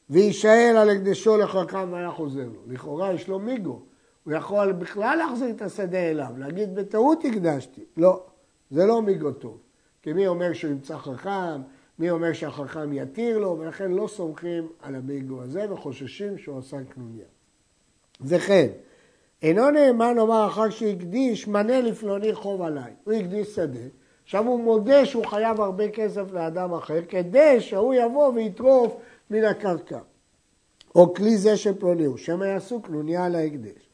ויישאל 0.09 0.75
על 0.77 0.89
הקדשו 0.89 1.37
לחכם 1.37 1.93
והיה 1.93 2.11
חוזר 2.11 2.45
לו. 2.45 2.61
לכאורה 2.67 3.13
יש 3.13 3.27
לו 3.27 3.39
מיגו, 3.39 3.81
הוא 4.23 4.33
יכול 4.33 4.71
בכלל 4.71 5.17
להחזיר 5.17 5.49
את 5.49 5.61
השדה 5.61 5.99
אליו, 5.99 6.31
להגיד 6.37 6.75
בטעות 6.75 7.25
הקדשתי. 7.25 7.81
לא, 7.97 8.23
זה 8.71 8.85
לא 8.85 9.01
מיגו 9.01 9.31
טוב. 9.31 9.57
כי 10.01 10.13
מי 10.13 10.27
אומר 10.27 10.53
שהוא 10.53 10.71
ימצא 10.71 10.97
חכם, 10.97 11.61
מי 11.99 12.09
אומר 12.09 12.33
שהחכם 12.33 12.93
יתיר 12.93 13.37
לו, 13.37 13.57
ולכן 13.59 13.91
לא 13.91 14.07
סומכים 14.07 14.67
על 14.81 14.95
המיגו 14.95 15.41
הזה 15.41 15.73
וחוששים 15.73 16.37
שהוא 16.37 16.59
עשה 16.59 16.77
קנוניה. 16.83 17.25
וכן, 18.21 18.67
אינו 19.41 19.71
נאמן 19.71 20.15
לומר 20.15 20.47
אחר 20.47 20.69
שהקדיש, 20.69 21.47
מנה 21.47 21.81
לפלוני 21.81 22.33
חוב 22.33 22.61
עליי. 22.61 22.93
הוא 23.03 23.13
הקדיש 23.13 23.47
שדה, 23.47 23.79
עכשיו 24.29 24.47
הוא 24.47 24.59
מודה 24.59 25.05
שהוא 25.05 25.25
חייב 25.25 25.61
הרבה 25.61 25.89
כסף 25.89 26.31
לאדם 26.31 26.73
אחר, 26.73 26.99
כדי 27.09 27.61
שהוא 27.61 27.93
יבוא 27.93 28.31
ויטרוף 28.35 28.95
מן 29.29 29.43
הקרקע. 29.43 29.99
או 30.95 31.13
כלי 31.13 31.37
זה 31.37 31.57
של 31.57 31.79
פלוני 31.79 32.05
הוא, 32.05 32.17
שמא 32.17 32.45
יעשו 32.45 32.81
קנוניה 32.81 33.25
על 33.25 33.35
ההקדש. 33.35 33.89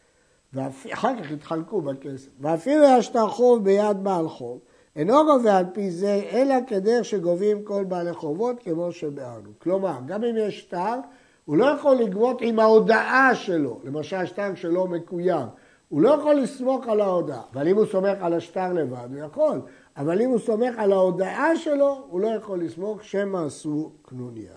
ואחר 0.53 1.11
כך 1.19 1.31
יתחלקו 1.31 1.81
בכסף. 1.81 2.29
ואפילו 2.39 2.83
יש 2.97 3.09
את 3.09 3.15
החוב 3.15 3.63
ביד 3.63 4.03
בעל 4.03 4.29
חוב, 4.29 4.59
אינו 4.95 5.25
גובה 5.25 5.57
על 5.57 5.65
פי 5.73 5.91
זה, 5.91 6.21
אלא 6.31 6.55
כדרך 6.67 7.05
שגובים 7.05 7.63
כל 7.63 7.83
בעלי 7.83 8.13
חובות, 8.13 8.55
כמו 8.63 8.91
שביארנו. 8.91 9.49
כלומר, 9.59 9.97
גם 10.05 10.23
אם 10.23 10.35
יש 10.37 10.59
שטר, 10.59 10.95
הוא 11.45 11.57
לא 11.57 11.65
יכול 11.65 11.95
לגבות 11.95 12.41
עם 12.41 12.59
ההודעה 12.59 13.35
שלו, 13.35 13.79
למשל 13.83 14.25
שטר 14.25 14.55
שלו 14.55 14.87
מקוים. 14.87 15.47
הוא 15.89 16.01
לא 16.01 16.09
יכול 16.09 16.35
לסמוך 16.35 16.87
על 16.87 17.01
ההודעה, 17.01 17.41
אבל 17.53 17.67
אם 17.67 17.75
הוא 17.75 17.85
סומך 17.85 18.17
על 18.21 18.33
השטר 18.33 18.73
לבד, 18.73 19.07
הוא 19.11 19.25
יכול. 19.25 19.61
אבל 19.97 20.21
אם 20.21 20.29
הוא 20.29 20.39
סומך 20.39 20.75
על 20.77 20.91
ההודעה 20.91 21.55
שלו, 21.55 22.05
הוא 22.09 22.21
לא 22.21 22.27
יכול 22.27 22.63
לסמוך 22.63 23.03
שמא 23.03 23.37
עשו 23.37 23.91
קנוניה. 24.01 24.53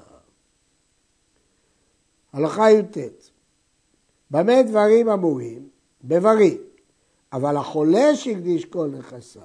הלכה 2.33 2.71
י"ט 2.71 2.97
במה 4.31 4.63
דברים 4.63 5.09
אמורים? 5.09 5.69
בבריא. 6.05 6.57
אבל 7.33 7.57
החולה 7.57 8.15
שהקדיש 8.17 8.65
כל 8.65 8.89
נכסיו 8.99 9.43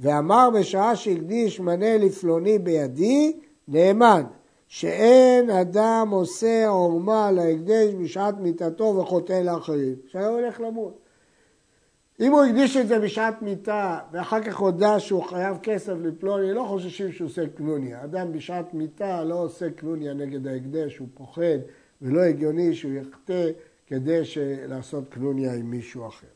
ואמר 0.00 0.48
בשעה 0.54 0.96
שהקדיש 0.96 1.60
מנה 1.60 1.96
לפלוני 1.98 2.58
בידי, 2.58 3.40
נאמן, 3.68 4.22
שאין 4.68 5.50
אדם 5.50 6.08
עושה 6.10 6.68
עורמה 6.68 7.30
להקדש 7.30 7.94
בשעת 7.94 8.34
מיתתו 8.38 8.84
וחוטא 8.84 9.32
לאחרים, 9.32 9.94
שהיה 10.06 10.28
הולך 10.28 10.60
למות. 10.60 10.98
אם 12.20 12.32
הוא 12.32 12.44
הקדיש 12.44 12.76
את 12.76 12.88
זה 12.88 12.98
בשעת 12.98 13.42
מיתה 13.42 13.98
ואחר 14.12 14.42
כך 14.42 14.56
הודה 14.56 15.00
שהוא 15.00 15.22
חייב 15.22 15.56
כסף 15.62 15.92
לפלוני, 16.02 16.52
לא 16.52 16.64
חוששים 16.68 17.12
שהוא 17.12 17.26
עושה 17.26 17.42
קנוניה. 17.56 18.04
אדם 18.04 18.32
בשעת 18.32 18.74
מיתה 18.74 19.24
לא 19.24 19.34
עושה 19.34 19.70
קנוניה 19.70 20.14
נגד 20.14 20.46
ההקדש, 20.46 20.98
הוא 20.98 21.08
פוחד 21.14 21.58
ולא 22.02 22.20
הגיוני 22.20 22.74
שהוא 22.74 22.92
יחטא 22.92 23.50
כדי 23.86 24.22
לעשות 24.68 25.04
קנוניה 25.08 25.54
עם 25.54 25.70
מישהו 25.70 26.08
אחר. 26.08 26.26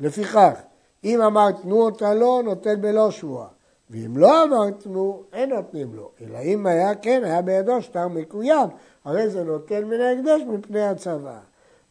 לפיכך, 0.00 0.60
אם 1.04 1.22
אמר 1.22 1.52
תנו 1.52 1.82
אותה 1.82 2.14
לו, 2.14 2.42
נותן 2.42 2.80
בלא 2.80 3.10
שבועה. 3.10 3.48
ואם 3.90 4.16
לא 4.16 4.44
אמר 4.44 4.70
תנו, 4.70 5.22
אין 5.32 5.50
נותנים 5.50 5.94
לו. 5.94 6.10
אלא 6.20 6.38
אם 6.38 6.66
היה 6.66 6.94
כן, 6.94 7.24
היה 7.24 7.42
בידו 7.42 7.82
שטר 7.82 8.08
מקוים, 8.08 8.68
הרי 9.04 9.28
זה 9.28 9.44
נותן 9.44 9.84
מן 9.84 10.00
ההקדש 10.00 10.42
מפני 10.48 10.82
הצוואה. 10.82 11.40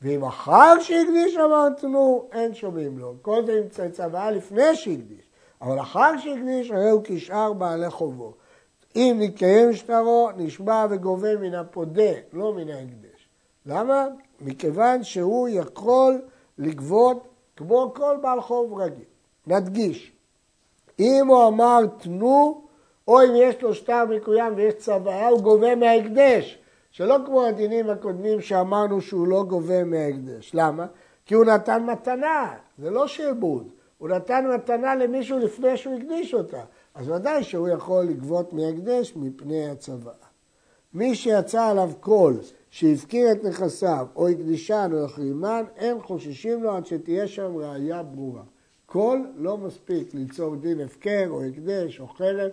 ואם 0.02 0.24
אחר 0.24 0.80
שהקדיש 0.80 1.38
אמר 1.38 1.70
תנו, 1.70 2.28
אין 2.32 2.54
שומעים 2.54 2.98
לו. 2.98 3.14
כל 3.22 3.46
זה 3.46 3.62
עם 3.84 3.90
צוואה 3.92 4.32
לפני 4.32 4.76
שהקדיש. 4.76 5.26
אבל 5.62 5.80
אחר 5.80 6.18
שהקדיש, 6.18 6.72
הרי 6.72 6.90
הוא 6.90 7.02
כשאר 7.04 7.54
בעלי 7.54 7.90
חובו. 7.90 8.34
אם 8.96 9.18
נתקיים 9.20 9.74
שטרו, 9.74 10.30
נשבע 10.38 10.86
וגובה 10.90 11.36
מן 11.36 11.54
הפודה, 11.54 12.12
לא 12.34 12.54
מן 12.54 12.70
ההקדש. 12.70 13.30
למה? 13.66 14.08
מכיוון 14.42 15.04
שהוא 15.04 15.50
יכול 15.50 16.22
לגבות 16.58 17.28
כמו 17.56 17.92
כל 17.96 18.18
בעל 18.22 18.42
חוב 18.42 18.80
רגיל. 18.80 19.06
נדגיש, 19.48 20.12
אם 21.00 21.28
הוא 21.28 21.48
אמר 21.48 21.80
תנו, 22.00 22.62
או 23.08 23.24
אם 23.24 23.32
יש 23.36 23.62
לו 23.62 23.74
שטר 23.74 24.06
מקוים 24.06 24.54
ויש 24.56 24.74
צוואה, 24.74 25.28
הוא 25.28 25.42
גובה 25.42 25.76
מההקדש. 25.76 26.60
שלא 26.98 27.18
כמו 27.26 27.46
הדינים 27.46 27.90
הקודמים 27.90 28.42
שאמרנו 28.42 29.02
שהוא 29.02 29.28
לא 29.28 29.44
גובה 29.44 29.84
מההקדש. 29.84 30.52
למה? 30.54 30.86
כי 31.26 31.36
הוא 31.36 31.46
נתן 31.46 31.84
מתנה, 31.84 32.54
זה 32.78 32.90
לא 32.90 33.08
שעבוד. 33.08 33.70
הוא 33.98 34.10
נתן 34.10 34.46
מתנה 34.56 34.96
למישהו 34.96 35.40
לפני 35.40 35.78
שהוא 35.78 35.96
הקדיש 35.96 36.34
אותה. 36.34 36.62
אז 36.96 37.10
ודאי 37.10 37.44
שהוא 37.44 37.68
יכול 37.68 38.04
לגבות 38.04 38.54
מהקדש 38.54 39.14
מפני 39.16 39.70
הצוואה. 39.70 40.16
מי 40.94 41.16
שיצא 41.16 41.66
עליו 41.66 41.92
קול 42.00 42.40
שהפקיר 42.70 43.32
את 43.32 43.44
נכסיו 43.44 44.08
או 44.16 44.28
הקדישן 44.28 44.92
או 44.94 45.06
החרימן, 45.06 45.64
אין 45.76 46.02
חוששים 46.02 46.64
לו 46.64 46.72
עד 46.72 46.86
שתהיה 46.86 47.28
שם 47.28 47.56
ראייה 47.56 48.04
ברורה. 48.04 48.44
קול 48.86 49.28
לא 49.36 49.58
מספיק 49.58 50.14
ליצור 50.14 50.56
דין 50.56 50.82
הפקר 50.82 51.26
או 51.30 51.44
הקדש 51.44 52.00
או 52.00 52.08
חרם. 52.08 52.52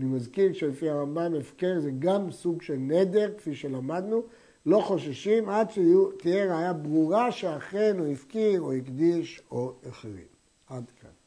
אני 0.00 0.08
מזכיר 0.08 0.52
שלפי 0.52 0.90
הרמב"ם 0.90 1.34
הפקר 1.40 1.80
זה 1.80 1.90
גם 1.98 2.30
סוג 2.30 2.62
של 2.62 2.76
נדר, 2.76 3.32
כפי 3.38 3.54
שלמדנו. 3.54 4.22
לא 4.66 4.80
חוששים 4.80 5.48
עד 5.48 5.70
שתהיה 5.70 6.54
ראייה 6.54 6.72
ברורה 6.72 7.32
שאכן 7.32 7.96
הוא 7.98 8.06
הפקיר 8.06 8.60
או 8.60 8.72
הקדיש 8.72 9.42
או 9.50 9.74
החרים. 9.88 10.28
עד 10.66 10.90
כאן. 11.00 11.19